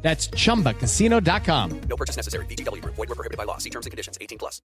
That's 0.00 0.30
chumbacasino.com. 0.30 1.80
No 1.88 1.96
purchase 1.96 2.16
necessary. 2.16 2.46
VGW 2.46 2.80
Group. 2.80 2.94
Void 2.96 3.08
were 3.08 3.14
prohibited 3.14 3.36
by 3.36 3.44
law. 3.44 3.58
See 3.58 3.70
terms 3.70 3.86
and 3.86 3.90
conditions. 3.90 4.16
18 4.20 4.38
plus. 4.38 4.62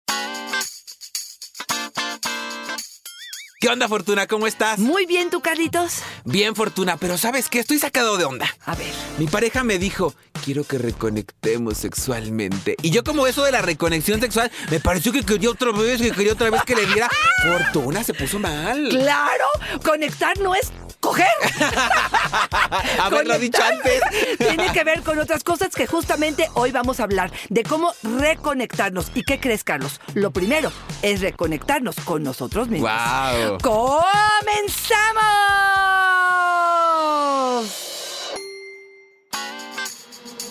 ¿Qué 3.60 3.68
onda, 3.68 3.88
Fortuna? 3.88 4.28
¿Cómo 4.28 4.46
estás? 4.46 4.78
Muy 4.78 5.04
bien, 5.04 5.30
¿tú, 5.30 5.40
Carlitos? 5.40 5.94
Bien, 6.24 6.54
Fortuna, 6.54 6.96
pero 6.96 7.18
¿sabes 7.18 7.48
qué? 7.48 7.58
Estoy 7.58 7.80
sacado 7.80 8.16
de 8.16 8.24
onda. 8.24 8.46
A 8.64 8.76
ver. 8.76 8.92
Mi 9.18 9.26
pareja 9.26 9.64
me 9.64 9.80
dijo, 9.80 10.14
quiero 10.44 10.62
que 10.62 10.78
reconectemos 10.78 11.76
sexualmente. 11.78 12.76
Y 12.82 12.90
yo 12.90 13.02
como 13.02 13.26
eso 13.26 13.42
de 13.42 13.50
la 13.50 13.60
reconexión 13.60 14.20
sexual, 14.20 14.52
me 14.70 14.78
pareció 14.78 15.10
que 15.10 15.24
quería 15.24 15.50
otra 15.50 15.72
vez, 15.72 16.00
que 16.00 16.12
quería 16.12 16.34
otra 16.34 16.50
vez 16.50 16.62
que 16.62 16.76
le 16.76 16.86
diera. 16.86 17.08
Fortuna 17.42 18.04
se 18.04 18.14
puso 18.14 18.38
mal. 18.38 18.90
¡Claro! 18.90 19.46
Conectar 19.84 20.38
no 20.38 20.54
es 20.54 20.70
coger. 21.00 21.26
Haberlo 23.00 23.38
dicho 23.38 23.62
antes. 23.62 24.00
Tiene 24.38 24.72
que 24.72 24.84
ver 24.84 25.02
con 25.02 25.18
otras 25.18 25.44
cosas 25.44 25.74
que 25.74 25.86
justamente 25.86 26.48
hoy 26.54 26.72
vamos 26.72 27.00
a 27.00 27.04
hablar 27.04 27.32
de 27.48 27.62
cómo 27.62 27.92
reconectarnos. 28.02 29.10
¿Y 29.14 29.22
qué 29.22 29.40
crees, 29.40 29.64
Carlos? 29.64 30.00
Lo 30.14 30.30
primero 30.30 30.72
es 31.02 31.20
reconectarnos 31.20 31.96
con 32.04 32.22
nosotros 32.22 32.68
mismos. 32.68 32.90
¡Wow! 32.90 33.58
¡Comenzamos! 33.62 34.08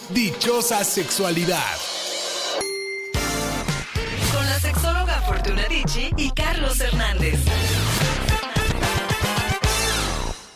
Dichosa 0.10 0.84
sexualidad. 0.84 1.76
Con 4.34 4.46
la 4.46 4.60
sexóloga 4.60 5.22
Fortuna 5.26 5.68
Dicci 5.68 6.12
y 6.16 6.32
Carlos 6.32 6.80
Hernández. 6.80 7.40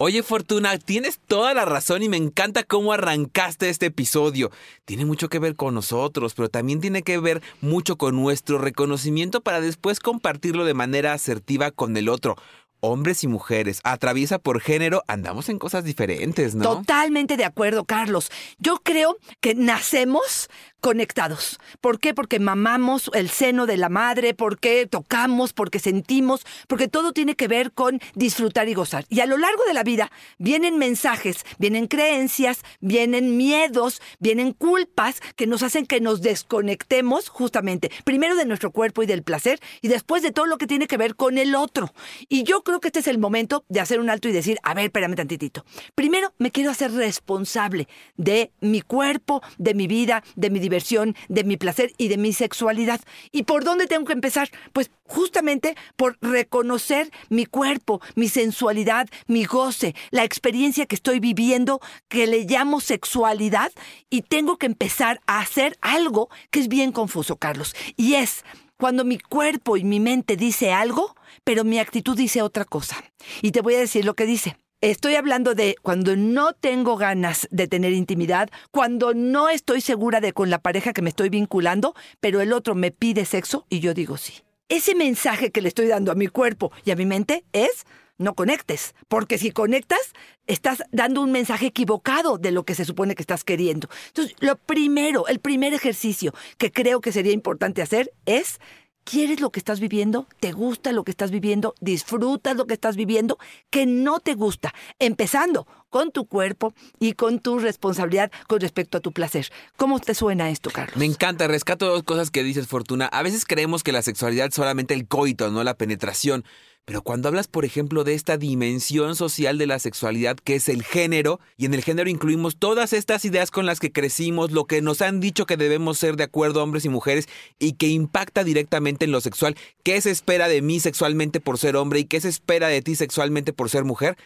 Oye, 0.04 0.24
Fortuna, 0.24 0.80
tienes 0.80 1.20
toda 1.28 1.54
la 1.54 1.64
razón 1.64 2.02
y 2.02 2.10
me 2.10 2.18
encanta 2.18 2.64
cómo 2.64 2.92
arrancaste 2.92 3.70
este 3.70 3.86
episodio. 3.86 4.50
Tiene 4.84 5.06
mucho 5.06 5.30
que 5.30 5.38
ver 5.38 5.56
con 5.56 5.76
nosotros, 5.76 6.34
pero 6.34 6.50
también 6.50 6.82
tiene 6.82 7.04
que 7.04 7.20
ver 7.20 7.44
mucho 7.62 7.98
con 7.98 8.16
nuestro 8.16 8.58
reconocimiento 8.58 9.42
para 9.42 9.62
después 9.62 10.00
compartirlo 10.00 10.66
de 10.66 10.74
manera 10.74 11.14
asertiva 11.14 11.70
con 11.70 11.96
el 11.98 12.10
otro. 12.10 12.36
Hombres 12.80 13.24
y 13.24 13.28
mujeres, 13.28 13.80
atraviesa 13.84 14.40
por 14.40 14.60
género, 14.60 15.04
andamos 15.06 15.50
en 15.50 15.60
cosas 15.60 15.84
diferentes, 15.84 16.56
¿no? 16.56 16.64
Totalmente 16.78 17.38
de 17.38 17.46
acuerdo, 17.46 17.86
Carlos. 17.86 18.32
Yo 18.58 18.78
creo 18.82 19.18
que 19.40 19.54
nacemos 19.54 20.50
conectados. 20.82 21.60
¿Por 21.80 22.00
qué? 22.00 22.14
Porque 22.14 22.40
mamamos 22.40 23.10
el 23.14 23.30
seno 23.30 23.66
de 23.66 23.78
la 23.78 23.90
madre, 23.90 24.34
porque 24.34 24.88
tocamos, 24.88 25.54
porque 25.54 25.80
sentimos, 25.80 26.46
porque 26.68 26.88
todo 26.88 27.14
tiene 27.14 27.36
que 27.36 27.48
ver 27.48 27.72
con 27.72 28.00
disfrutar 28.16 28.68
y 28.68 28.74
gozar. 28.74 29.06
Y 29.08 29.22
a 29.22 29.26
lo 29.28 29.38
largo 29.38 29.64
de 29.66 29.74
la 29.74 29.84
vida 29.84 30.12
vienen 30.38 30.78
mensajes, 30.78 31.46
vienen 31.60 31.88
creencias, 31.88 32.64
vienen 32.80 33.38
miedos, 33.38 34.02
vienen 34.20 34.54
culpas 34.54 35.22
que 35.36 35.48
nos 35.48 35.64
hacen 35.64 35.86
que 35.86 36.02
nos 36.02 36.22
desconectemos 36.22 37.30
justamente, 37.30 37.92
primero 38.04 38.36
de 38.36 38.46
nuestro 38.46 38.72
cuerpo 38.72 39.04
y 39.04 39.06
del 39.06 39.24
placer, 39.24 39.60
y 39.82 39.88
después 39.88 40.24
de 40.24 40.32
todo 40.32 40.48
lo 40.48 40.58
que 40.58 40.68
tiene 40.68 40.88
que 40.88 40.98
ver 40.98 41.16
con 41.16 41.38
el 41.38 41.56
otro. 41.56 41.94
Y 42.28 42.44
yo 42.44 42.64
creo 42.64 42.80
que 42.80 42.88
este 42.88 43.00
es 43.00 43.08
el 43.08 43.20
momento 43.20 43.64
de 43.70 43.80
hacer 43.80 44.00
un 44.00 44.10
alto 44.10 44.28
y 44.28 44.32
decir, 44.32 44.58
a 44.64 44.74
ver, 44.74 44.86
espérame 44.86 45.16
tantitito. 45.16 45.64
Primero 45.94 46.34
me 46.40 46.52
quiero 46.52 46.72
hacer 46.72 46.92
responsable 46.92 47.88
de 48.18 48.52
mi 48.62 48.82
cuerpo, 48.82 49.42
de 49.58 49.76
mi 49.76 49.88
vida, 49.88 50.24
de 50.36 50.50
mi 50.50 50.60
diversión, 50.72 51.16
de 51.28 51.44
mi 51.44 51.58
placer 51.58 51.92
y 51.98 52.08
de 52.08 52.18
mi 52.18 52.32
sexualidad. 52.32 53.02
¿Y 53.32 53.44
por 53.44 53.66
dónde 53.66 53.88
tengo 53.88 54.06
que 54.06 54.14
empezar? 54.14 54.50
Pues 54.72 54.90
justamente 55.04 55.76
por 55.98 56.18
reconocer 56.22 57.12
mi 57.30 57.46
cuerpo, 57.46 58.00
mi 58.16 58.30
sensualidad, 58.30 59.10
mi 59.28 59.44
goce, 59.44 59.96
la 60.12 60.24
experiencia 60.24 60.86
que 60.86 60.96
estoy 60.96 61.20
viviendo, 61.20 61.82
que 62.08 62.26
le 62.26 62.46
llamo 62.46 62.80
sexualidad, 62.80 63.74
y 64.10 64.22
tengo 64.22 64.58
que 64.58 64.68
empezar 64.68 65.20
a 65.28 65.40
hacer 65.42 65.78
algo 65.82 66.30
que 66.52 66.62
es 66.62 66.70
bien 66.70 66.94
confuso, 66.94 67.36
Carlos. 67.36 67.76
Y 67.98 68.14
es 68.14 68.46
cuando 68.78 69.04
mi 69.04 69.20
cuerpo 69.20 69.76
y 69.76 69.84
mi 69.84 70.00
mente 70.00 70.38
dice 70.38 70.72
algo, 70.72 71.16
pero 71.44 71.66
mi 71.66 71.80
actitud 71.80 72.16
dice 72.16 72.42
otra 72.42 72.64
cosa. 72.64 73.04
Y 73.42 73.52
te 73.52 73.62
voy 73.62 73.76
a 73.76 73.80
decir 73.80 74.06
lo 74.06 74.16
que 74.16 74.26
dice. 74.26 74.56
Estoy 74.82 75.14
hablando 75.14 75.54
de 75.54 75.76
cuando 75.84 76.16
no 76.16 76.54
tengo 76.54 76.98
ganas 76.98 77.48
de 77.52 77.68
tener 77.68 77.94
intimidad, 77.94 78.50
cuando 78.72 79.14
no 79.14 79.48
estoy 79.48 79.80
segura 79.80 80.22
de 80.22 80.34
con 80.34 80.50
la 80.50 80.58
pareja 80.58 80.92
que 80.92 81.04
me 81.04 81.10
estoy 81.10 81.30
vinculando, 81.30 81.94
pero 82.20 82.42
el 82.42 82.52
otro 82.52 82.74
me 82.74 82.90
pide 82.90 83.26
sexo 83.26 83.68
y 83.70 83.80
yo 83.80 83.94
digo 83.94 84.18
sí. 84.18 84.42
Ese 84.70 84.96
mensaje 84.96 85.52
que 85.52 85.62
le 85.62 85.68
estoy 85.68 85.86
dando 85.86 86.12
a 86.12 86.16
mi 86.16 86.26
cuerpo 86.26 86.72
y 86.84 86.90
a 86.90 86.96
mi 86.96 87.06
mente 87.06 87.46
es 87.54 87.86
no 88.18 88.34
conectes, 88.34 88.96
porque 89.08 89.38
si 89.38 89.52
conectas, 89.52 90.14
estás 90.48 90.84
dando 90.92 91.22
un 91.22 91.32
mensaje 91.32 91.68
equivocado 91.68 92.40
de 92.40 92.52
lo 92.52 92.64
que 92.64 92.74
se 92.74 92.86
supone 92.86 93.14
que 93.14 93.22
estás 93.22 93.44
queriendo. 93.44 93.88
Entonces, 94.08 94.36
lo 94.40 94.56
primero, 94.56 95.28
el 95.28 95.40
primer 95.40 95.76
ejercicio 95.76 96.34
que 96.58 96.72
creo 96.72 97.02
que 97.02 97.12
sería 97.12 97.34
importante 97.34 97.84
hacer 97.84 98.12
es 98.26 98.60
¿Quieres 99.04 99.42
lo 99.42 99.50
que 99.50 99.60
estás 99.60 99.80
viviendo? 99.80 100.28
¿Te 100.40 100.52
gusta 100.52 100.92
lo 100.92 101.04
que 101.04 101.12
estás 101.12 101.32
viviendo? 101.32 101.74
¿Disfrutas 101.82 102.56
lo 102.56 102.68
que 102.68 102.76
estás 102.76 102.96
viviendo? 102.96 103.40
¿Que 103.70 103.86
no 103.86 104.20
te 104.20 104.36
gusta? 104.36 104.74
Empezando 105.00 105.68
con 105.90 106.12
tu 106.12 106.26
cuerpo 106.26 106.74
y 107.00 107.14
con 107.14 107.40
tu 107.40 107.60
responsabilidad 107.60 108.32
con 108.48 108.62
respecto 108.62 108.98
a 108.98 109.02
tu 109.02 109.12
placer. 109.12 109.52
¿Cómo 109.76 110.00
te 110.00 110.14
suena 110.14 110.50
esto, 110.50 110.70
Carlos? 110.70 110.98
Me 110.98 111.06
encanta, 111.06 111.48
rescato 111.48 111.88
dos 111.88 112.04
cosas 112.04 112.32
que 112.32 112.44
dices, 112.44 112.68
Fortuna. 112.68 113.08
A 113.08 113.24
veces 113.24 113.46
creemos 113.46 113.84
que 113.84 113.92
la 113.92 114.02
sexualidad 114.02 114.48
es 114.48 114.56
solamente 114.56 114.94
el 114.94 115.08
coito, 115.08 115.52
no 115.52 115.64
la 115.64 115.74
penetración. 115.74 116.46
Pero 116.86 117.04
cuando 117.04 117.28
hablas, 117.28 117.48
por 117.48 117.64
ejemplo, 117.64 118.04
de 118.04 118.16
esta 118.16 118.38
dimensión 118.38 119.16
social 119.16 119.58
de 119.58 119.68
la 119.68 119.80
sexualidad 119.80 120.38
que 120.38 120.56
es 120.56 120.68
el 120.68 120.84
género, 120.84 121.40
y 121.56 121.66
en 121.66 121.74
el 121.74 121.84
género 121.84 122.10
incluimos 122.10 122.58
todas 122.58 122.92
estas 122.92 123.24
ideas 123.24 123.52
con 123.52 123.66
las 123.66 123.80
que 123.80 123.92
crecimos, 123.92 124.52
lo 124.52 124.66
que 124.66 124.82
nos 124.82 125.02
han 125.02 125.20
dicho 125.20 125.46
que 125.46 125.58
debemos 125.58 126.00
ser 126.00 126.16
de 126.16 126.24
acuerdo 126.24 126.64
hombres 126.64 126.84
y 126.86 126.90
mujeres 126.90 127.30
y 127.60 127.74
que 127.74 127.88
impacta 127.88 128.44
directamente 128.44 129.06
en 129.06 129.12
lo 129.12 129.22
sexual, 129.22 129.56
qué 129.84 130.02
se 130.02 130.12
espera 130.12 130.48
de 130.48 130.62
mí 130.62 130.80
sexualmente 130.80 131.40
por 131.40 131.60
ser 131.60 131.76
hombre 131.76 132.00
y 132.00 132.06
qué 132.06 132.20
se 132.20 132.30
espera 132.30 132.68
de 132.68 132.82
ti 132.82 132.96
sexualmente 132.96 133.54
por 133.54 133.70
ser 133.70 133.84
mujer, 133.86 134.18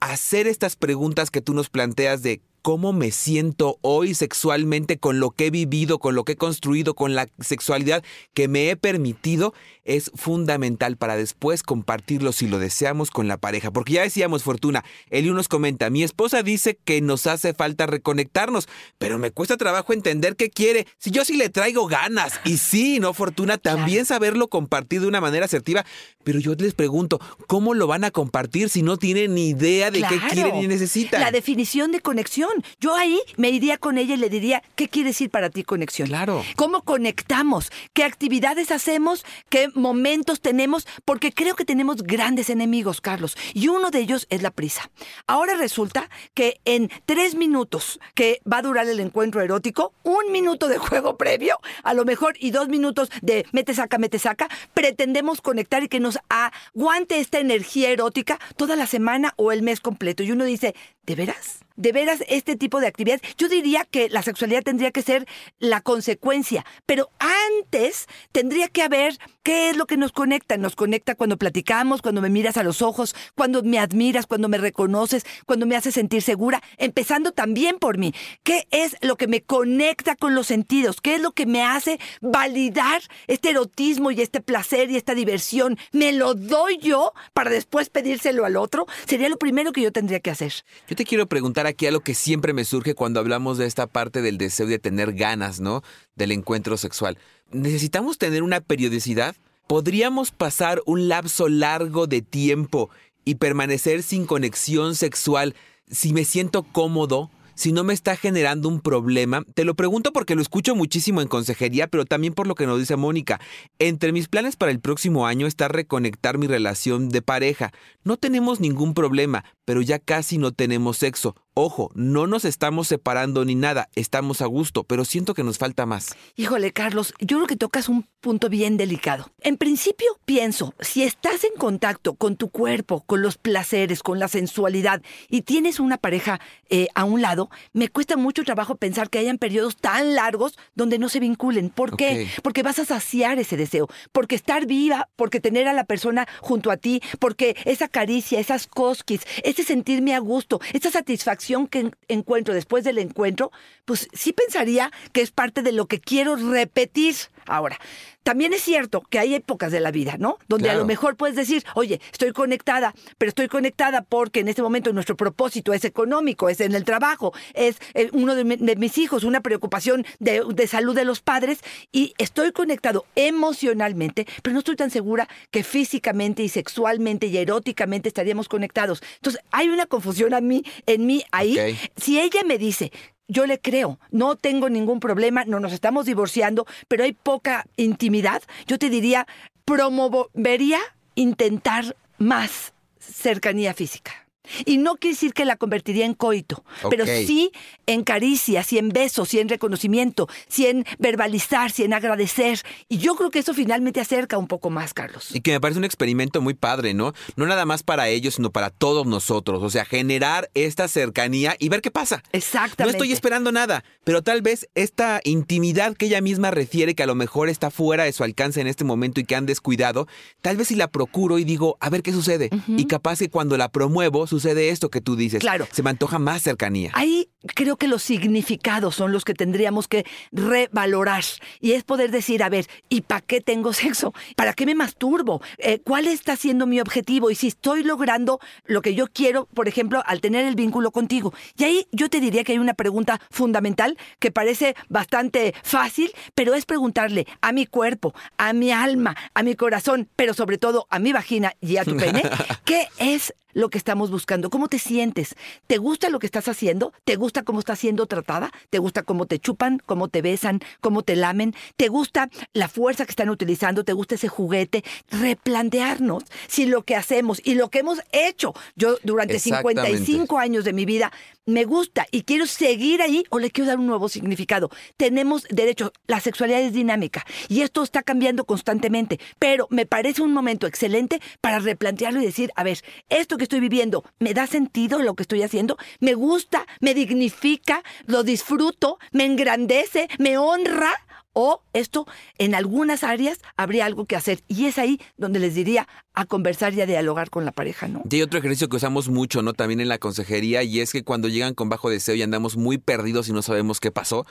hacer 0.00 0.46
estas 0.46 0.76
preguntas 0.76 1.30
que 1.30 1.40
tú 1.40 1.52
nos 1.52 1.68
planteas 1.68 2.22
de 2.22 2.40
cómo 2.64 2.94
me 2.94 3.10
siento 3.10 3.78
hoy 3.82 4.14
sexualmente 4.14 4.98
con 4.98 5.20
lo 5.20 5.30
que 5.30 5.48
he 5.48 5.50
vivido, 5.50 5.98
con 5.98 6.14
lo 6.14 6.24
que 6.24 6.32
he 6.32 6.36
construido, 6.36 6.94
con 6.94 7.14
la 7.14 7.28
sexualidad 7.38 8.02
que 8.32 8.48
me 8.48 8.70
he 8.70 8.76
permitido, 8.76 9.52
es 9.84 10.10
fundamental 10.14 10.96
para 10.96 11.16
después 11.16 11.62
compartirlo 11.62 12.32
si 12.32 12.48
lo 12.48 12.58
deseamos 12.58 13.10
con 13.10 13.28
la 13.28 13.36
pareja. 13.36 13.70
Porque 13.70 13.94
ya 13.94 14.02
decíamos, 14.02 14.42
Fortuna, 14.42 14.84
Eli 15.10 15.30
nos 15.30 15.48
comenta, 15.48 15.90
mi 15.90 16.02
esposa 16.02 16.42
dice 16.42 16.78
que 16.84 17.00
nos 17.00 17.26
hace 17.26 17.54
falta 17.54 17.86
reconectarnos, 17.86 18.68
pero 18.98 19.18
me 19.18 19.30
cuesta 19.30 19.56
trabajo 19.56 19.92
entender 19.92 20.36
qué 20.36 20.50
quiere, 20.50 20.86
si 20.98 21.10
yo 21.10 21.24
sí 21.24 21.36
le 21.36 21.48
traigo 21.48 21.86
ganas. 21.86 22.40
Y 22.44 22.58
sí, 22.58 22.98
¿no, 23.00 23.12
Fortuna? 23.14 23.58
También 23.58 24.06
saberlo 24.06 24.48
compartir 24.48 25.00
de 25.00 25.06
una 25.06 25.20
manera 25.20 25.44
asertiva, 25.44 25.84
pero 26.22 26.38
yo 26.38 26.54
les 26.54 26.74
pregunto, 26.74 27.20
¿cómo 27.46 27.74
lo 27.74 27.86
van 27.86 28.04
a 28.04 28.10
compartir 28.10 28.70
si 28.70 28.82
no 28.82 28.96
tienen 28.96 29.34
ni 29.34 29.50
idea 29.50 29.90
de 29.90 30.02
qué 30.02 30.18
quieren 30.30 30.56
y 30.56 30.66
necesitan? 30.66 31.20
La 31.20 31.30
definición 31.30 31.92
de 31.92 32.00
conexión. 32.00 32.50
Yo 32.80 32.94
ahí 32.94 33.20
me 33.36 33.50
iría 33.50 33.76
con 33.76 33.98
ella 33.98 34.14
y 34.14 34.18
le 34.18 34.30
diría, 34.30 34.62
¿qué 34.76 34.88
quiere 34.88 35.10
decir 35.10 35.30
para 35.30 35.50
ti 35.50 35.64
conexión? 35.64 36.08
Claro. 36.08 36.42
¿Cómo 36.56 36.82
conectamos? 36.82 37.70
¿Qué 37.92 38.04
actividades 38.04 38.70
hacemos? 38.70 39.24
¿Qué 39.48 39.68
momentos 39.74 40.40
tenemos? 40.40 40.86
Porque 41.04 41.32
creo 41.32 41.54
que 41.56 41.64
tenemos 41.64 42.02
grandes 42.02 42.50
enemigos, 42.50 43.00
Carlos. 43.00 43.36
Y 43.52 43.68
uno 43.68 43.90
de 43.90 44.00
ellos 44.00 44.26
es 44.30 44.42
la 44.42 44.50
prisa. 44.50 44.90
Ahora 45.26 45.54
resulta 45.54 46.08
que 46.34 46.60
en 46.64 46.90
tres 47.06 47.34
minutos 47.34 48.00
que 48.14 48.40
va 48.50 48.58
a 48.58 48.62
durar 48.62 48.88
el 48.88 49.00
encuentro 49.00 49.40
erótico, 49.42 49.92
un 50.02 50.32
minuto 50.32 50.68
de 50.68 50.78
juego 50.78 51.16
previo, 51.16 51.58
a 51.82 51.94
lo 51.94 52.04
mejor, 52.04 52.34
y 52.38 52.50
dos 52.50 52.68
minutos 52.68 53.10
de 53.22 53.46
mete, 53.52 53.74
saca, 53.74 53.98
mete, 53.98 54.18
saca, 54.18 54.48
pretendemos 54.72 55.40
conectar 55.40 55.82
y 55.82 55.88
que 55.88 56.00
nos 56.00 56.18
aguante 56.28 57.18
esta 57.18 57.38
energía 57.38 57.90
erótica 57.90 58.38
toda 58.56 58.76
la 58.76 58.86
semana 58.86 59.34
o 59.36 59.52
el 59.52 59.62
mes 59.62 59.80
completo. 59.80 60.22
Y 60.22 60.32
uno 60.32 60.44
dice, 60.44 60.74
¿De 61.06 61.14
veras? 61.14 61.60
¿De 61.76 61.90
veras 61.90 62.22
este 62.28 62.56
tipo 62.56 62.80
de 62.80 62.86
actividades? 62.86 63.20
Yo 63.36 63.48
diría 63.48 63.84
que 63.84 64.08
la 64.08 64.22
sexualidad 64.22 64.62
tendría 64.62 64.92
que 64.92 65.02
ser 65.02 65.26
la 65.58 65.80
consecuencia, 65.80 66.64
pero 66.86 67.10
antes 67.18 68.06
tendría 68.30 68.68
que 68.68 68.82
haber 68.82 69.18
qué 69.42 69.70
es 69.70 69.76
lo 69.76 69.86
que 69.86 69.96
nos 69.96 70.12
conecta. 70.12 70.56
Nos 70.56 70.76
conecta 70.76 71.16
cuando 71.16 71.36
platicamos, 71.36 72.00
cuando 72.00 72.22
me 72.22 72.30
miras 72.30 72.56
a 72.56 72.62
los 72.62 72.80
ojos, 72.80 73.16
cuando 73.34 73.62
me 73.64 73.80
admiras, 73.80 74.26
cuando 74.26 74.48
me 74.48 74.56
reconoces, 74.56 75.26
cuando 75.46 75.66
me 75.66 75.74
haces 75.74 75.94
sentir 75.94 76.22
segura, 76.22 76.62
empezando 76.78 77.32
también 77.32 77.78
por 77.80 77.98
mí. 77.98 78.14
¿Qué 78.44 78.68
es 78.70 78.96
lo 79.00 79.16
que 79.16 79.26
me 79.26 79.42
conecta 79.42 80.14
con 80.14 80.36
los 80.36 80.46
sentidos? 80.46 81.00
¿Qué 81.00 81.16
es 81.16 81.20
lo 81.20 81.32
que 81.32 81.44
me 81.44 81.64
hace 81.64 81.98
validar 82.20 83.02
este 83.26 83.50
erotismo 83.50 84.12
y 84.12 84.22
este 84.22 84.40
placer 84.40 84.92
y 84.92 84.96
esta 84.96 85.14
diversión? 85.14 85.76
¿Me 85.90 86.12
lo 86.12 86.34
doy 86.34 86.78
yo 86.78 87.12
para 87.32 87.50
después 87.50 87.90
pedírselo 87.90 88.44
al 88.44 88.56
otro? 88.56 88.86
Sería 89.06 89.28
lo 89.28 89.38
primero 89.38 89.72
que 89.72 89.82
yo 89.82 89.90
tendría 89.90 90.20
que 90.20 90.30
hacer. 90.30 90.54
Te 90.94 91.04
quiero 91.04 91.26
preguntar 91.26 91.66
aquí 91.66 91.86
algo 91.86 92.00
que 92.00 92.14
siempre 92.14 92.52
me 92.52 92.64
surge 92.64 92.94
cuando 92.94 93.20
hablamos 93.20 93.58
de 93.58 93.66
esta 93.66 93.86
parte 93.86 94.22
del 94.22 94.38
deseo 94.38 94.66
de 94.66 94.78
tener 94.78 95.12
ganas, 95.12 95.60
¿no? 95.60 95.82
Del 96.16 96.32
encuentro 96.32 96.76
sexual. 96.76 97.18
¿Necesitamos 97.50 98.18
tener 98.18 98.42
una 98.42 98.60
periodicidad? 98.60 99.36
¿Podríamos 99.66 100.30
pasar 100.30 100.82
un 100.86 101.08
lapso 101.08 101.48
largo 101.48 102.06
de 102.06 102.22
tiempo 102.22 102.90
y 103.24 103.36
permanecer 103.36 104.02
sin 104.02 104.26
conexión 104.26 104.94
sexual 104.94 105.54
si 105.90 106.12
me 106.12 106.24
siento 106.24 106.62
cómodo? 106.62 107.30
Si 107.56 107.70
no 107.70 107.84
me 107.84 107.94
está 107.94 108.16
generando 108.16 108.68
un 108.68 108.80
problema, 108.80 109.44
te 109.54 109.64
lo 109.64 109.74
pregunto 109.74 110.12
porque 110.12 110.34
lo 110.34 110.42
escucho 110.42 110.74
muchísimo 110.74 111.20
en 111.20 111.28
consejería, 111.28 111.86
pero 111.86 112.04
también 112.04 112.34
por 112.34 112.48
lo 112.48 112.56
que 112.56 112.66
nos 112.66 112.80
dice 112.80 112.96
Mónica. 112.96 113.40
Entre 113.78 114.10
mis 114.10 114.26
planes 114.26 114.56
para 114.56 114.72
el 114.72 114.80
próximo 114.80 115.26
año 115.26 115.46
está 115.46 115.68
reconectar 115.68 116.36
mi 116.36 116.48
relación 116.48 117.10
de 117.10 117.22
pareja. 117.22 117.72
No 118.02 118.16
tenemos 118.16 118.58
ningún 118.58 118.92
problema, 118.92 119.44
pero 119.64 119.82
ya 119.82 120.00
casi 120.00 120.36
no 120.36 120.50
tenemos 120.50 120.96
sexo. 120.96 121.36
Ojo, 121.56 121.92
no 121.94 122.26
nos 122.26 122.44
estamos 122.44 122.88
separando 122.88 123.44
ni 123.44 123.54
nada, 123.54 123.88
estamos 123.94 124.42
a 124.42 124.46
gusto, 124.46 124.82
pero 124.82 125.04
siento 125.04 125.34
que 125.34 125.44
nos 125.44 125.56
falta 125.56 125.86
más. 125.86 126.16
Híjole, 126.34 126.72
Carlos, 126.72 127.14
yo 127.20 127.36
creo 127.36 127.46
que 127.46 127.54
tocas 127.54 127.88
un 127.88 128.08
punto 128.20 128.48
bien 128.48 128.76
delicado. 128.76 129.30
En 129.40 129.56
principio, 129.56 130.18
pienso, 130.24 130.74
si 130.80 131.04
estás 131.04 131.44
en 131.44 131.52
contacto 131.56 132.14
con 132.14 132.34
tu 132.34 132.48
cuerpo, 132.48 133.04
con 133.06 133.22
los 133.22 133.38
placeres, 133.38 134.02
con 134.02 134.18
la 134.18 134.26
sensualidad 134.26 135.00
y 135.28 135.42
tienes 135.42 135.78
una 135.78 135.96
pareja 135.96 136.40
eh, 136.70 136.88
a 136.96 137.04
un 137.04 137.22
lado, 137.22 137.50
me 137.72 137.88
cuesta 137.88 138.16
mucho 138.16 138.42
trabajo 138.42 138.74
pensar 138.74 139.08
que 139.08 139.20
hayan 139.20 139.38
periodos 139.38 139.76
tan 139.76 140.16
largos 140.16 140.58
donde 140.74 140.98
no 140.98 141.08
se 141.08 141.20
vinculen. 141.20 141.70
¿Por 141.70 141.96
qué? 141.96 142.28
Porque 142.42 142.64
vas 142.64 142.80
a 142.80 142.84
saciar 142.84 143.38
ese 143.38 143.56
deseo, 143.56 143.86
porque 144.10 144.34
estar 144.34 144.66
viva, 144.66 145.08
porque 145.14 145.38
tener 145.38 145.68
a 145.68 145.72
la 145.72 145.84
persona 145.84 146.26
junto 146.40 146.72
a 146.72 146.78
ti, 146.78 147.00
porque 147.20 147.56
esa 147.64 147.86
caricia, 147.86 148.40
esas 148.40 148.66
cosquis, 148.66 149.20
ese 149.44 149.62
sentirme 149.62 150.16
a 150.16 150.18
gusto, 150.18 150.60
esa 150.72 150.90
satisfacción 150.90 151.43
que 151.70 151.78
en- 151.80 151.96
encuentro 152.08 152.54
después 152.54 152.84
del 152.84 152.98
encuentro, 152.98 153.52
pues 153.84 154.08
sí 154.12 154.32
pensaría 154.32 154.90
que 155.12 155.20
es 155.20 155.30
parte 155.30 155.62
de 155.62 155.72
lo 155.72 155.86
que 155.86 156.00
quiero 156.00 156.36
repetir 156.36 157.14
ahora. 157.46 157.78
También 158.22 158.54
es 158.54 158.62
cierto 158.62 159.02
que 159.02 159.18
hay 159.18 159.34
épocas 159.34 159.70
de 159.70 159.80
la 159.80 159.90
vida, 159.90 160.16
¿no? 160.18 160.38
Donde 160.48 160.70
a 160.70 160.72
lo 160.78 160.86
mejor 160.86 161.14
puedes 161.16 161.36
decir, 161.36 161.62
oye, 161.74 162.00
estoy 162.10 162.32
conectada, 162.32 162.94
pero 163.18 163.28
estoy 163.28 163.48
conectada 163.48 164.00
porque 164.02 164.40
en 164.40 164.48
este 164.48 164.62
momento 164.62 164.92
nuestro 164.94 165.14
propósito 165.16 165.74
es 165.74 165.84
económico, 165.84 166.48
es 166.48 166.60
en 166.60 166.74
el 166.74 166.84
trabajo, 166.84 167.34
es 167.52 167.76
eh, 167.92 168.08
uno 168.12 168.34
de, 168.34 168.44
mi- 168.44 168.56
de 168.56 168.76
mis 168.76 168.96
hijos, 168.96 169.24
una 169.24 169.42
preocupación 169.42 170.06
de, 170.20 170.42
de 170.54 170.66
salud 170.66 170.94
de 170.94 171.04
los 171.04 171.20
padres 171.20 171.58
y 171.92 172.14
estoy 172.16 172.52
conectado 172.52 173.04
emocionalmente, 173.14 174.26
pero 174.42 174.54
no 174.54 174.60
estoy 174.60 174.76
tan 174.76 174.90
segura 174.90 175.28
que 175.50 175.62
físicamente 175.62 176.42
y 176.42 176.48
sexualmente 176.48 177.26
y 177.26 177.36
eróticamente 177.36 178.08
estaríamos 178.08 178.48
conectados. 178.48 179.02
Entonces, 179.16 179.42
hay 179.50 179.68
una 179.68 179.86
confusión 179.86 180.34
a 180.34 180.40
mí, 180.40 180.64
en 180.86 181.06
mí 181.06 181.22
ahí. 181.30 181.54
Si 181.96 182.18
ella 182.18 182.42
me 182.44 182.58
dice, 182.58 182.90
yo 183.28 183.46
le 183.46 183.60
creo, 183.60 183.98
no 184.10 184.36
tengo 184.36 184.68
ningún 184.68 185.00
problema, 185.00 185.44
no 185.44 185.60
nos 185.60 185.72
estamos 185.72 186.06
divorciando, 186.06 186.66
pero 186.88 187.04
hay 187.04 187.12
poca 187.12 187.66
intimidad, 187.76 188.42
yo 188.66 188.78
te 188.78 188.90
diría, 188.90 189.26
promovería 189.64 190.80
intentar 191.14 191.96
más 192.18 192.72
cercanía 192.98 193.74
física. 193.74 194.23
Y 194.66 194.78
no 194.78 194.96
quiere 194.96 195.14
decir 195.14 195.32
que 195.32 195.44
la 195.44 195.56
convertiría 195.56 196.04
en 196.06 196.14
coito, 196.14 196.64
pero 196.90 197.06
sí 197.06 197.50
en 197.86 198.04
caricias 198.04 198.72
y 198.72 198.78
en 198.78 198.90
besos 198.90 199.32
y 199.34 199.40
en 199.40 199.48
reconocimiento, 199.48 200.28
sí 200.48 200.66
en 200.66 200.84
verbalizar, 200.98 201.70
sí 201.70 201.84
en 201.84 201.94
agradecer. 201.94 202.60
Y 202.88 202.98
yo 202.98 203.14
creo 203.14 203.30
que 203.30 203.38
eso 203.38 203.54
finalmente 203.54 204.00
acerca 204.00 204.38
un 204.38 204.46
poco 204.46 204.70
más, 204.70 204.94
Carlos. 204.94 205.34
Y 205.34 205.40
que 205.40 205.52
me 205.52 205.60
parece 205.60 205.78
un 205.78 205.84
experimento 205.84 206.40
muy 206.40 206.54
padre, 206.54 206.94
¿no? 206.94 207.12
No 207.36 207.46
nada 207.46 207.64
más 207.64 207.82
para 207.82 208.08
ellos, 208.08 208.34
sino 208.34 208.50
para 208.50 208.70
todos 208.70 209.06
nosotros. 209.06 209.62
O 209.62 209.70
sea, 209.70 209.84
generar 209.84 210.50
esta 210.54 210.88
cercanía 210.88 211.56
y 211.58 211.68
ver 211.68 211.80
qué 211.80 211.90
pasa. 211.90 212.22
No 212.32 212.38
Exactamente. 212.38 212.96
estoy 212.96 213.12
esperando 213.12 213.52
nada, 213.52 213.84
pero 214.04 214.22
tal 214.22 214.42
vez 214.42 214.68
esta 214.74 215.20
intimidad 215.24 215.96
que 215.96 216.06
ella 216.06 216.20
misma 216.20 216.50
refiere, 216.50 216.94
que 216.94 217.02
a 217.02 217.06
lo 217.06 217.14
mejor 217.14 217.48
está 217.48 217.70
fuera 217.70 218.04
de 218.04 218.12
su 218.12 218.24
alcance 218.24 218.60
en 218.60 218.66
este 218.66 218.84
momento 218.84 219.20
y 219.20 219.24
que 219.24 219.36
han 219.36 219.46
descuidado, 219.46 220.06
tal 220.42 220.56
vez 220.56 220.68
si 220.68 220.74
la 220.74 220.88
procuro 220.88 221.38
y 221.38 221.44
digo, 221.44 221.76
a 221.80 221.90
ver 221.90 222.02
qué 222.02 222.12
sucede. 222.12 222.50
Y 222.68 222.86
capaz 222.86 223.18
que 223.18 223.30
cuando 223.30 223.56
la 223.56 223.70
promuevo, 223.70 224.26
sucede 224.34 224.70
esto 224.70 224.90
que 224.90 225.00
tú 225.00 225.16
dices. 225.16 225.40
Claro. 225.40 225.66
Se 225.70 225.82
me 225.82 225.90
antoja 225.90 226.18
más 226.18 226.42
cercanía. 226.42 226.90
Ahí 226.94 227.30
creo 227.54 227.76
que 227.76 227.88
los 227.88 228.02
significados 228.02 228.94
son 228.94 229.12
los 229.12 229.24
que 229.24 229.34
tendríamos 229.34 229.88
que 229.88 230.04
revalorar. 230.32 231.24
Y 231.60 231.72
es 231.72 231.84
poder 231.84 232.10
decir, 232.10 232.42
a 232.42 232.48
ver, 232.48 232.66
¿y 232.88 233.02
para 233.02 233.20
qué 233.20 233.40
tengo 233.40 233.72
sexo? 233.72 234.14
¿Para 234.36 234.54
qué 234.54 234.66
me 234.66 234.74
masturbo? 234.74 235.42
Eh, 235.58 235.80
¿Cuál 235.80 236.06
está 236.06 236.36
siendo 236.36 236.66
mi 236.66 236.80
objetivo? 236.80 237.30
Y 237.30 237.34
si 237.34 237.48
estoy 237.48 237.82
logrando 237.82 238.40
lo 238.64 238.82
que 238.82 238.94
yo 238.94 239.06
quiero, 239.08 239.46
por 239.46 239.68
ejemplo, 239.68 240.02
al 240.06 240.20
tener 240.20 240.44
el 240.46 240.54
vínculo 240.54 240.90
contigo. 240.90 241.34
Y 241.56 241.64
ahí 241.64 241.86
yo 241.92 242.08
te 242.08 242.20
diría 242.20 242.44
que 242.44 242.52
hay 242.52 242.58
una 242.58 242.74
pregunta 242.74 243.20
fundamental 243.30 243.98
que 244.18 244.30
parece 244.30 244.74
bastante 244.88 245.54
fácil, 245.62 246.12
pero 246.34 246.54
es 246.54 246.66
preguntarle 246.66 247.26
a 247.40 247.52
mi 247.52 247.66
cuerpo, 247.66 248.14
a 248.38 248.52
mi 248.52 248.70
alma, 248.70 249.16
a 249.34 249.42
mi 249.42 249.54
corazón, 249.54 250.08
pero 250.16 250.34
sobre 250.34 250.58
todo 250.58 250.86
a 250.90 250.98
mi 250.98 251.12
vagina 251.12 251.54
y 251.60 251.76
a 251.76 251.84
tu 251.84 251.96
pene, 251.96 252.22
¿qué 252.64 252.88
es 252.98 253.34
lo 253.54 253.70
que 253.70 253.78
estamos 253.78 254.10
buscando. 254.10 254.50
¿Cómo 254.50 254.68
te 254.68 254.78
sientes? 254.78 255.34
¿Te 255.66 255.78
gusta 255.78 256.10
lo 256.10 256.18
que 256.18 256.26
estás 256.26 256.48
haciendo? 256.48 256.92
¿Te 257.04 257.16
gusta 257.16 257.33
cómo 257.42 257.58
estás 257.58 257.78
siendo 257.78 258.06
tratada? 258.06 258.52
¿Te 258.70 258.78
gusta 258.78 259.02
cómo 259.02 259.26
te 259.26 259.38
chupan, 259.38 259.80
cómo 259.84 260.08
te 260.08 260.22
besan, 260.22 260.60
cómo 260.80 261.02
te 261.02 261.16
lamen? 261.16 261.54
¿Te 261.76 261.88
gusta 261.88 262.30
la 262.52 262.68
fuerza 262.68 263.04
que 263.04 263.10
están 263.10 263.30
utilizando? 263.30 263.84
¿Te 263.84 263.92
gusta 263.92 264.14
ese 264.14 264.28
juguete? 264.28 264.84
Replantearnos 265.10 266.24
si 266.46 266.66
lo 266.66 266.82
que 266.82 266.96
hacemos 266.96 267.40
y 267.44 267.54
lo 267.54 267.70
que 267.70 267.80
hemos 267.80 268.00
hecho 268.12 268.54
yo 268.76 268.96
durante 269.02 269.36
Exactamente. 269.36 269.98
55 269.98 270.38
años 270.38 270.64
de 270.64 270.72
mi 270.72 270.84
vida 270.84 271.12
me 271.46 271.64
gusta 271.64 272.06
y 272.10 272.22
quiero 272.22 272.46
seguir 272.46 273.02
ahí 273.02 273.24
o 273.30 273.38
le 273.38 273.50
quiero 273.50 273.68
dar 273.68 273.78
un 273.78 273.86
nuevo 273.86 274.08
significado. 274.08 274.70
Tenemos 274.96 275.44
derecho, 275.50 275.92
la 276.06 276.20
sexualidad 276.20 276.60
es 276.60 276.72
dinámica 276.72 277.24
y 277.48 277.62
esto 277.62 277.82
está 277.82 278.02
cambiando 278.02 278.44
constantemente, 278.44 279.20
pero 279.38 279.66
me 279.70 279.86
parece 279.86 280.22
un 280.22 280.32
momento 280.32 280.66
excelente 280.66 281.20
para 281.40 281.58
replantearlo 281.58 282.20
y 282.20 282.26
decir, 282.26 282.50
a 282.56 282.64
ver, 282.64 282.78
esto 283.08 283.36
que 283.36 283.44
estoy 283.44 283.60
viviendo, 283.60 284.04
¿me 284.18 284.34
da 284.34 284.46
sentido 284.46 285.00
lo 285.00 285.14
que 285.14 285.22
estoy 285.22 285.42
haciendo? 285.42 285.76
¿Me 286.00 286.14
gusta? 286.14 286.66
¿Me 286.80 286.94
dignifica? 286.94 287.82
¿Lo 288.06 288.22
disfruto? 288.22 288.98
¿Me 289.12 289.24
engrandece? 289.24 290.08
¿Me 290.18 290.38
honra? 290.38 290.94
O 291.34 291.62
esto, 291.74 292.06
en 292.38 292.54
algunas 292.54 293.04
áreas, 293.04 293.38
habría 293.56 293.84
algo 293.84 294.06
que 294.06 294.16
hacer. 294.16 294.40
Y 294.48 294.64
es 294.64 294.78
ahí 294.78 295.00
donde 295.18 295.40
les 295.40 295.54
diría 295.54 295.86
a 296.14 296.24
conversar 296.24 296.72
y 296.74 296.80
a 296.80 296.86
dialogar 296.86 297.28
con 297.28 297.44
la 297.44 297.52
pareja, 297.52 297.88
¿no? 297.88 298.02
Y 298.08 298.14
hay 298.16 298.22
otro 298.22 298.38
ejercicio 298.38 298.68
que 298.68 298.76
usamos 298.76 299.08
mucho, 299.08 299.42
¿no? 299.42 299.52
También 299.52 299.80
en 299.80 299.88
la 299.88 299.98
consejería, 299.98 300.62
y 300.62 300.80
es 300.80 300.92
que 300.92 301.04
cuando 301.04 301.28
llegan 301.28 301.54
con 301.54 301.68
bajo 301.68 301.90
deseo 301.90 302.14
y 302.14 302.22
andamos 302.22 302.56
muy 302.56 302.78
perdidos 302.78 303.28
y 303.28 303.32
no 303.32 303.42
sabemos 303.42 303.80
qué 303.80 303.90
pasó, 303.90 304.24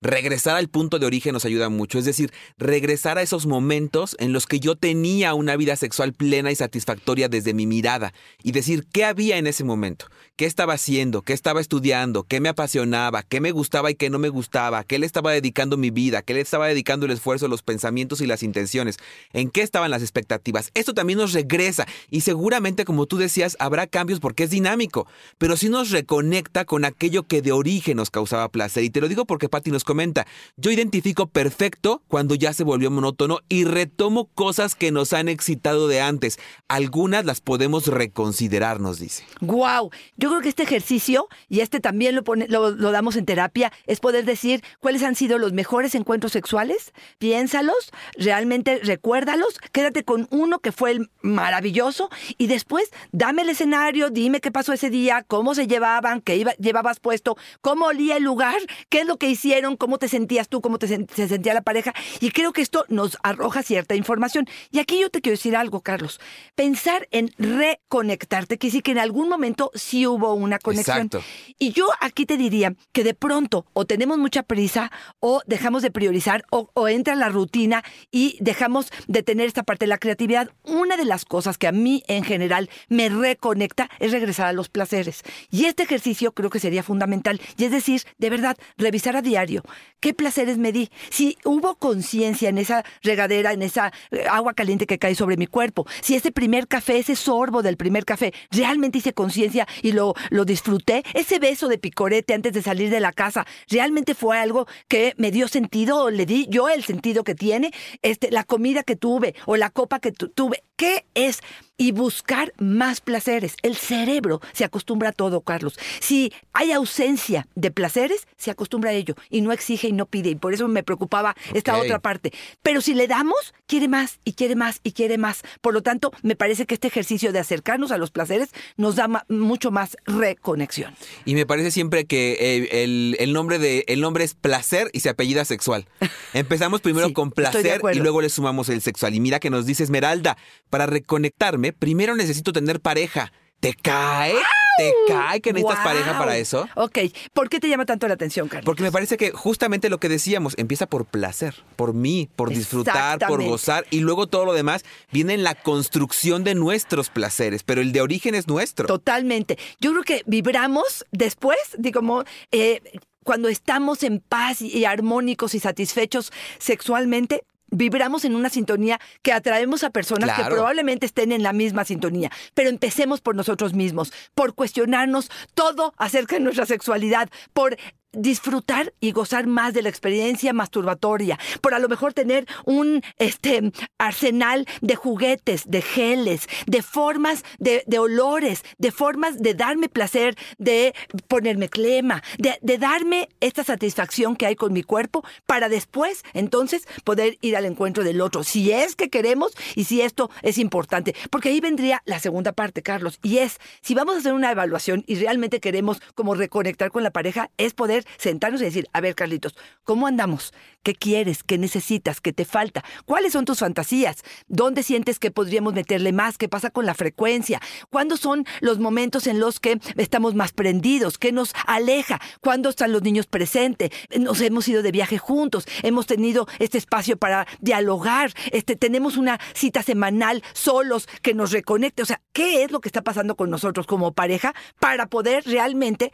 regresar 0.00 0.56
al 0.56 0.68
punto 0.68 0.98
de 0.98 1.06
origen 1.06 1.32
nos 1.32 1.44
ayuda 1.44 1.68
mucho. 1.68 1.98
Es 1.98 2.04
decir, 2.04 2.32
regresar 2.58 3.18
a 3.18 3.22
esos 3.22 3.46
momentos 3.46 4.16
en 4.18 4.32
los 4.32 4.46
que 4.46 4.60
yo 4.60 4.76
tenía 4.76 5.34
una 5.34 5.56
vida 5.56 5.76
sexual 5.76 6.12
plena 6.12 6.50
y 6.50 6.56
satisfactoria 6.56 7.28
desde 7.28 7.54
mi 7.54 7.66
mirada 7.66 8.12
y 8.42 8.52
decir 8.52 8.86
qué 8.90 9.04
había 9.04 9.36
en 9.36 9.46
ese 9.46 9.64
momento, 9.64 10.06
qué 10.36 10.46
estaba 10.46 10.74
haciendo, 10.74 11.22
qué 11.22 11.32
estaba 11.32 11.60
estudiando, 11.60 12.24
qué 12.24 12.40
me 12.40 12.48
apasionaba, 12.48 13.22
qué 13.22 13.40
me 13.40 13.52
gustaba 13.52 13.90
y 13.90 13.94
qué 13.94 14.08
no 14.08 14.18
me 14.18 14.30
gustaba, 14.30 14.84
qué 14.84 14.98
le 14.98 15.06
estaba 15.06 15.32
dedicando 15.32 15.76
mi 15.76 15.90
vida, 15.90 16.22
qué 16.22 16.34
le 16.34 16.40
estaba 16.40 16.68
dedicando 16.68 17.06
el 17.06 17.12
esfuerzo, 17.12 17.48
los 17.48 17.62
pensamientos 17.62 18.20
y 18.20 18.26
las 18.26 18.42
intenciones, 18.42 18.96
en 19.32 19.50
qué 19.50 19.62
estaban 19.62 19.90
las 19.90 20.02
expectativas. 20.02 20.70
Esto 20.74 20.94
también 20.94 21.18
nos 21.18 21.32
regresa 21.32 21.86
y 22.10 22.22
seguramente, 22.22 22.84
como 22.84 23.06
tú 23.06 23.18
decías, 23.18 23.56
habrá 23.58 23.86
cambios 23.86 24.20
porque 24.20 24.44
es 24.44 24.50
dinámico, 24.50 25.06
pero 25.36 25.56
sí 25.56 25.68
nos 25.68 25.90
reconecta 25.90 26.64
con 26.64 26.84
aquello 26.84 27.24
que 27.24 27.42
de 27.42 27.52
origen 27.52 27.98
nos 27.98 28.10
causaba 28.10 28.48
placer. 28.48 28.84
Y 28.84 28.90
te 28.90 29.00
lo 29.00 29.08
digo 29.08 29.26
porque 29.26 29.48
Patti 29.48 29.70
nos 29.70 29.84
comenta, 29.90 30.24
yo 30.56 30.70
identifico 30.70 31.26
perfecto 31.26 32.00
cuando 32.06 32.36
ya 32.36 32.52
se 32.52 32.62
volvió 32.62 32.92
monótono 32.92 33.40
y 33.48 33.64
retomo 33.64 34.26
cosas 34.36 34.76
que 34.76 34.92
nos 34.92 35.12
han 35.12 35.28
excitado 35.28 35.88
de 35.88 36.00
antes. 36.00 36.38
Algunas 36.68 37.24
las 37.24 37.40
podemos 37.40 37.88
reconsiderar, 37.88 38.78
nos 38.80 39.00
dice. 39.00 39.24
Wow, 39.40 39.90
yo 40.16 40.28
creo 40.28 40.40
que 40.42 40.48
este 40.48 40.62
ejercicio, 40.62 41.26
y 41.48 41.58
este 41.58 41.80
también 41.80 42.14
lo, 42.14 42.22
pone- 42.22 42.46
lo, 42.46 42.70
damos 42.92 43.16
en 43.16 43.24
terapia, 43.24 43.72
es 43.88 43.98
poder 43.98 44.24
decir 44.24 44.62
cuáles 44.78 45.02
han 45.02 45.16
sido 45.16 45.38
los 45.38 45.52
mejores 45.52 45.96
encuentros 45.96 46.30
sexuales, 46.30 46.92
piénsalos, 47.18 47.90
realmente 48.16 48.78
recuérdalos, 48.84 49.58
quédate 49.72 50.04
con 50.04 50.28
uno 50.30 50.60
que 50.60 50.70
fue 50.70 50.92
el 50.92 51.10
maravilloso 51.22 52.10
y 52.38 52.46
después 52.46 52.90
dame 53.10 53.42
el 53.42 53.48
escenario, 53.50 54.10
dime 54.10 54.40
qué 54.40 54.52
pasó 54.52 54.72
ese 54.72 54.88
día, 54.90 55.24
cómo 55.26 55.56
se 55.56 55.66
llevaban, 55.66 56.20
qué 56.20 56.36
iba- 56.36 56.54
llevabas 56.54 57.00
puesto, 57.00 57.36
cómo 57.60 57.86
olía 57.86 58.16
el 58.18 58.22
lugar, 58.22 58.58
qué 58.88 59.00
es 59.00 59.06
lo 59.06 59.16
que 59.16 59.28
hicieron, 59.28 59.76
cómo 59.80 59.98
te 59.98 60.08
sentías 60.08 60.48
tú, 60.48 60.60
cómo 60.60 60.78
te 60.78 60.86
se 60.86 61.28
sentía 61.28 61.54
la 61.54 61.62
pareja. 61.62 61.92
Y 62.20 62.30
creo 62.30 62.52
que 62.52 62.60
esto 62.60 62.84
nos 62.88 63.18
arroja 63.22 63.62
cierta 63.62 63.96
información. 63.96 64.46
Y 64.70 64.78
aquí 64.78 65.00
yo 65.00 65.10
te 65.10 65.22
quiero 65.22 65.36
decir 65.36 65.56
algo, 65.56 65.80
Carlos. 65.80 66.20
Pensar 66.54 67.08
en 67.10 67.32
reconectarte, 67.38 68.58
quiere 68.58 68.72
decir 68.72 68.82
que 68.82 68.92
en 68.92 68.98
algún 68.98 69.28
momento 69.28 69.70
sí 69.74 70.06
hubo 70.06 70.34
una 70.34 70.58
conexión. 70.58 71.06
Exacto. 71.06 71.24
Y 71.58 71.72
yo 71.72 71.88
aquí 72.00 72.26
te 72.26 72.36
diría 72.36 72.74
que 72.92 73.02
de 73.02 73.14
pronto 73.14 73.64
o 73.72 73.86
tenemos 73.86 74.18
mucha 74.18 74.42
prisa 74.42 74.92
o 75.18 75.40
dejamos 75.46 75.82
de 75.82 75.90
priorizar 75.90 76.44
o, 76.50 76.70
o 76.74 76.88
entra 76.88 77.14
la 77.14 77.30
rutina 77.30 77.82
y 78.10 78.36
dejamos 78.40 78.92
de 79.08 79.22
tener 79.22 79.46
esta 79.46 79.62
parte 79.62 79.86
de 79.86 79.88
la 79.88 79.98
creatividad. 79.98 80.50
Una 80.64 80.98
de 80.98 81.06
las 81.06 81.24
cosas 81.24 81.56
que 81.56 81.66
a 81.68 81.72
mí 81.72 82.04
en 82.06 82.22
general 82.22 82.68
me 82.88 83.08
reconecta 83.08 83.88
es 83.98 84.12
regresar 84.12 84.46
a 84.46 84.52
los 84.52 84.68
placeres. 84.68 85.22
Y 85.50 85.64
este 85.64 85.84
ejercicio 85.84 86.32
creo 86.32 86.50
que 86.50 86.60
sería 86.60 86.82
fundamental. 86.82 87.40
Y 87.56 87.64
es 87.64 87.70
decir, 87.70 88.02
de 88.18 88.28
verdad, 88.28 88.58
revisar 88.76 89.16
a 89.16 89.22
diario 89.22 89.62
qué 90.00 90.14
placeres 90.14 90.58
me 90.58 90.72
di. 90.72 90.90
Si 91.10 91.36
hubo 91.44 91.76
conciencia 91.76 92.48
en 92.48 92.58
esa 92.58 92.84
regadera, 93.02 93.52
en 93.52 93.62
esa 93.62 93.92
eh, 94.10 94.24
agua 94.30 94.54
caliente 94.54 94.86
que 94.86 94.98
cae 94.98 95.14
sobre 95.14 95.36
mi 95.36 95.46
cuerpo. 95.46 95.86
Si 96.00 96.14
ese 96.14 96.32
primer 96.32 96.68
café, 96.68 96.98
ese 96.98 97.16
sorbo 97.16 97.62
del 97.62 97.76
primer 97.76 98.04
café, 98.04 98.32
realmente 98.50 98.98
hice 98.98 99.12
conciencia 99.12 99.66
y 99.82 99.92
lo, 99.92 100.14
lo 100.30 100.44
disfruté. 100.44 101.02
Ese 101.14 101.38
beso 101.38 101.68
de 101.68 101.78
picorete 101.78 102.34
antes 102.34 102.52
de 102.52 102.62
salir 102.62 102.90
de 102.90 103.00
la 103.00 103.12
casa, 103.12 103.46
realmente 103.68 104.14
fue 104.14 104.38
algo 104.38 104.66
que 104.88 105.14
me 105.16 105.30
dio 105.30 105.48
sentido 105.48 106.04
o 106.04 106.10
le 106.10 106.26
di 106.26 106.46
yo 106.48 106.68
el 106.68 106.82
sentido 106.84 107.24
que 107.24 107.34
tiene. 107.34 107.70
Este, 108.02 108.30
la 108.30 108.44
comida 108.44 108.82
que 108.82 108.96
tuve 108.96 109.34
o 109.46 109.56
la 109.56 109.70
copa 109.70 110.00
que 110.00 110.12
tu- 110.12 110.28
tuve. 110.28 110.62
¿Qué 110.80 111.04
es? 111.14 111.40
Y 111.76 111.92
buscar 111.92 112.52
más 112.58 113.00
placeres. 113.00 113.54
El 113.62 113.74
cerebro 113.74 114.40
se 114.52 114.64
acostumbra 114.64 115.10
a 115.10 115.12
todo, 115.12 115.40
Carlos. 115.40 115.78
Si 116.00 116.30
hay 116.52 116.72
ausencia 116.72 117.46
de 117.54 117.70
placeres, 117.70 118.26
se 118.36 118.50
acostumbra 118.50 118.90
a 118.90 118.92
ello 118.92 119.14
y 119.30 119.40
no 119.40 119.50
exige 119.52 119.88
y 119.88 119.92
no 119.92 120.04
pide. 120.04 120.28
Y 120.30 120.34
por 120.34 120.52
eso 120.52 120.68
me 120.68 120.82
preocupaba 120.82 121.34
esta 121.54 121.78
otra 121.78 121.98
parte. 121.98 122.32
Pero 122.62 122.82
si 122.82 122.92
le 122.92 123.08
damos, 123.08 123.54
quiere 123.66 123.88
más 123.88 124.18
y 124.26 124.34
quiere 124.34 124.56
más 124.56 124.80
y 124.82 124.92
quiere 124.92 125.16
más. 125.16 125.40
Por 125.62 125.72
lo 125.72 125.82
tanto, 125.82 126.12
me 126.22 126.36
parece 126.36 126.66
que 126.66 126.74
este 126.74 126.88
ejercicio 126.88 127.32
de 127.32 127.38
acercarnos 127.38 127.92
a 127.92 127.98
los 127.98 128.10
placeres 128.10 128.50
nos 128.76 128.96
da 128.96 129.08
ma- 129.08 129.24
mucho 129.30 129.70
más 129.70 129.96
reconexión. 130.04 130.94
Y 131.24 131.34
me 131.34 131.46
parece 131.46 131.70
siempre 131.70 132.04
que 132.04 132.32
eh, 132.40 132.84
el, 132.84 133.16
el 133.20 133.32
nombre 133.32 133.58
de 133.58 133.84
el 133.88 134.02
nombre 134.02 134.24
es 134.24 134.34
placer 134.34 134.90
y 134.92 135.00
se 135.00 135.08
apellida 135.08 135.46
sexual. 135.46 135.86
Empezamos 136.34 136.82
primero 136.82 137.06
Sí, 137.08 137.12
con 137.14 137.30
placer 137.30 137.80
y 137.94 137.98
luego 138.00 138.20
le 138.20 138.28
sumamos 138.28 138.68
el 138.68 138.82
sexual. 138.82 139.14
Y 139.14 139.20
mira 139.20 139.40
que 139.40 139.48
nos 139.48 139.64
dice 139.64 139.82
Esmeralda, 139.82 140.36
para 140.70 140.86
reconectarme, 140.86 141.72
primero 141.72 142.16
necesito 142.16 142.52
tener 142.52 142.80
pareja. 142.80 143.32
¿Te 143.60 143.74
cae? 143.74 144.34
¿Te 144.78 144.94
cae 145.06 145.40
que 145.42 145.52
necesitas 145.52 145.84
pareja 145.84 146.18
para 146.18 146.38
eso? 146.38 146.66
Ok, 146.74 146.98
¿por 147.34 147.50
qué 147.50 147.60
te 147.60 147.68
llama 147.68 147.84
tanto 147.84 148.08
la 148.08 148.14
atención, 148.14 148.48
Carlos? 148.48 148.64
Porque 148.64 148.82
me 148.82 148.90
parece 148.90 149.18
que 149.18 149.32
justamente 149.32 149.90
lo 149.90 149.98
que 149.98 150.08
decíamos, 150.08 150.54
empieza 150.56 150.86
por 150.86 151.04
placer, 151.04 151.54
por 151.76 151.92
mí, 151.92 152.30
por 152.34 152.48
disfrutar, 152.48 153.18
por 153.18 153.44
gozar 153.44 153.84
y 153.90 154.00
luego 154.00 154.26
todo 154.26 154.46
lo 154.46 154.54
demás 154.54 154.84
viene 155.12 155.34
en 155.34 155.42
la 155.42 155.54
construcción 155.54 156.44
de 156.44 156.54
nuestros 156.54 157.10
placeres, 157.10 157.62
pero 157.62 157.82
el 157.82 157.92
de 157.92 158.00
origen 158.00 158.34
es 158.34 158.48
nuestro. 158.48 158.86
Totalmente. 158.86 159.58
Yo 159.80 159.90
creo 159.90 160.04
que 160.04 160.22
vibramos 160.24 161.04
después, 161.10 161.58
digamos, 161.76 162.24
eh, 162.50 162.80
cuando 163.24 163.48
estamos 163.48 164.02
en 164.02 164.20
paz 164.20 164.62
y 164.62 164.84
armónicos 164.86 165.54
y 165.54 165.60
satisfechos 165.60 166.32
sexualmente. 166.58 167.42
Vibramos 167.70 168.24
en 168.24 168.34
una 168.34 168.50
sintonía 168.50 169.00
que 169.22 169.32
atraemos 169.32 169.84
a 169.84 169.90
personas 169.90 170.36
que 170.36 170.44
probablemente 170.44 171.06
estén 171.06 171.32
en 171.32 171.42
la 171.42 171.52
misma 171.52 171.84
sintonía. 171.84 172.30
Pero 172.54 172.68
empecemos 172.68 173.20
por 173.20 173.34
nosotros 173.34 173.74
mismos, 173.74 174.12
por 174.34 174.54
cuestionarnos 174.54 175.30
todo 175.54 175.94
acerca 175.96 176.36
de 176.36 176.40
nuestra 176.40 176.66
sexualidad, 176.66 177.28
por 177.52 177.76
disfrutar 178.12 178.92
y 179.00 179.12
gozar 179.12 179.46
más 179.46 179.74
de 179.74 179.82
la 179.82 179.88
experiencia 179.88 180.52
masturbatoria, 180.52 181.38
por 181.60 181.74
a 181.74 181.78
lo 181.78 181.88
mejor 181.88 182.12
tener 182.12 182.46
un 182.64 183.02
este 183.18 183.72
arsenal 183.98 184.66
de 184.80 184.96
juguetes, 184.96 185.70
de 185.70 185.82
geles, 185.82 186.48
de 186.66 186.82
formas, 186.82 187.44
de, 187.58 187.84
de 187.86 187.98
olores, 187.98 188.64
de 188.78 188.90
formas 188.90 189.38
de 189.38 189.54
darme 189.54 189.88
placer, 189.88 190.36
de 190.58 190.94
ponerme 191.28 191.68
clema, 191.68 192.22
de, 192.38 192.58
de 192.62 192.78
darme 192.78 193.28
esta 193.40 193.64
satisfacción 193.64 194.36
que 194.36 194.46
hay 194.46 194.56
con 194.56 194.72
mi 194.72 194.82
cuerpo 194.82 195.24
para 195.46 195.68
después 195.68 196.22
entonces 196.34 196.86
poder 197.04 197.38
ir 197.40 197.56
al 197.56 197.64
encuentro 197.64 198.04
del 198.04 198.20
otro, 198.20 198.44
si 198.44 198.72
es 198.72 198.96
que 198.96 199.10
queremos 199.10 199.52
y 199.74 199.84
si 199.84 200.00
esto 200.00 200.30
es 200.42 200.58
importante, 200.58 201.14
porque 201.30 201.50
ahí 201.50 201.60
vendría 201.60 202.02
la 202.04 202.18
segunda 202.18 202.52
parte, 202.52 202.82
Carlos, 202.82 203.18
y 203.22 203.38
es, 203.38 203.58
si 203.82 203.94
vamos 203.94 204.14
a 204.16 204.18
hacer 204.18 204.32
una 204.32 204.50
evaluación 204.50 205.04
y 205.06 205.14
realmente 205.16 205.60
queremos 205.60 206.00
como 206.14 206.34
reconectar 206.34 206.90
con 206.90 207.02
la 207.02 207.10
pareja, 207.10 207.50
es 207.56 207.74
poder 207.74 207.99
sentarnos 208.18 208.60
y 208.60 208.64
decir, 208.64 208.88
a 208.92 209.00
ver, 209.00 209.14
Carlitos, 209.14 209.56
¿cómo 209.84 210.06
andamos? 210.06 210.52
¿Qué 210.82 210.94
quieres? 210.94 211.42
¿Qué 211.42 211.58
necesitas? 211.58 212.20
¿Qué 212.20 212.32
te 212.32 212.44
falta? 212.44 212.82
¿Cuáles 213.04 213.34
son 213.34 213.44
tus 213.44 213.58
fantasías? 213.58 214.22
¿Dónde 214.48 214.82
sientes 214.82 215.18
que 215.18 215.30
podríamos 215.30 215.74
meterle 215.74 216.12
más? 216.12 216.38
¿Qué 216.38 216.48
pasa 216.48 216.70
con 216.70 216.86
la 216.86 216.94
frecuencia? 216.94 217.60
¿Cuándo 217.90 218.16
son 218.16 218.46
los 218.60 218.78
momentos 218.78 219.26
en 219.26 219.40
los 219.40 219.60
que 219.60 219.78
estamos 219.96 220.34
más 220.34 220.52
prendidos? 220.52 221.18
¿Qué 221.18 221.32
nos 221.32 221.52
aleja? 221.66 222.20
¿Cuándo 222.40 222.70
están 222.70 222.92
los 222.92 223.02
niños 223.02 223.26
presentes? 223.26 223.90
Nos 224.18 224.40
hemos 224.40 224.66
ido 224.68 224.82
de 224.82 224.92
viaje 224.92 225.18
juntos, 225.18 225.66
hemos 225.82 226.06
tenido 226.06 226.46
este 226.58 226.78
espacio 226.78 227.18
para 227.18 227.46
dialogar, 227.60 228.32
este, 228.52 228.76
tenemos 228.76 229.16
una 229.16 229.38
cita 229.54 229.82
semanal 229.82 230.42
solos 230.54 231.08
que 231.22 231.34
nos 231.34 231.52
reconecte. 231.52 232.02
O 232.02 232.06
sea, 232.06 232.22
¿qué 232.32 232.64
es 232.64 232.70
lo 232.70 232.80
que 232.80 232.88
está 232.88 233.02
pasando 233.02 233.36
con 233.36 233.50
nosotros 233.50 233.86
como 233.86 234.12
pareja 234.12 234.54
para 234.78 235.06
poder 235.06 235.44
realmente 235.44 236.12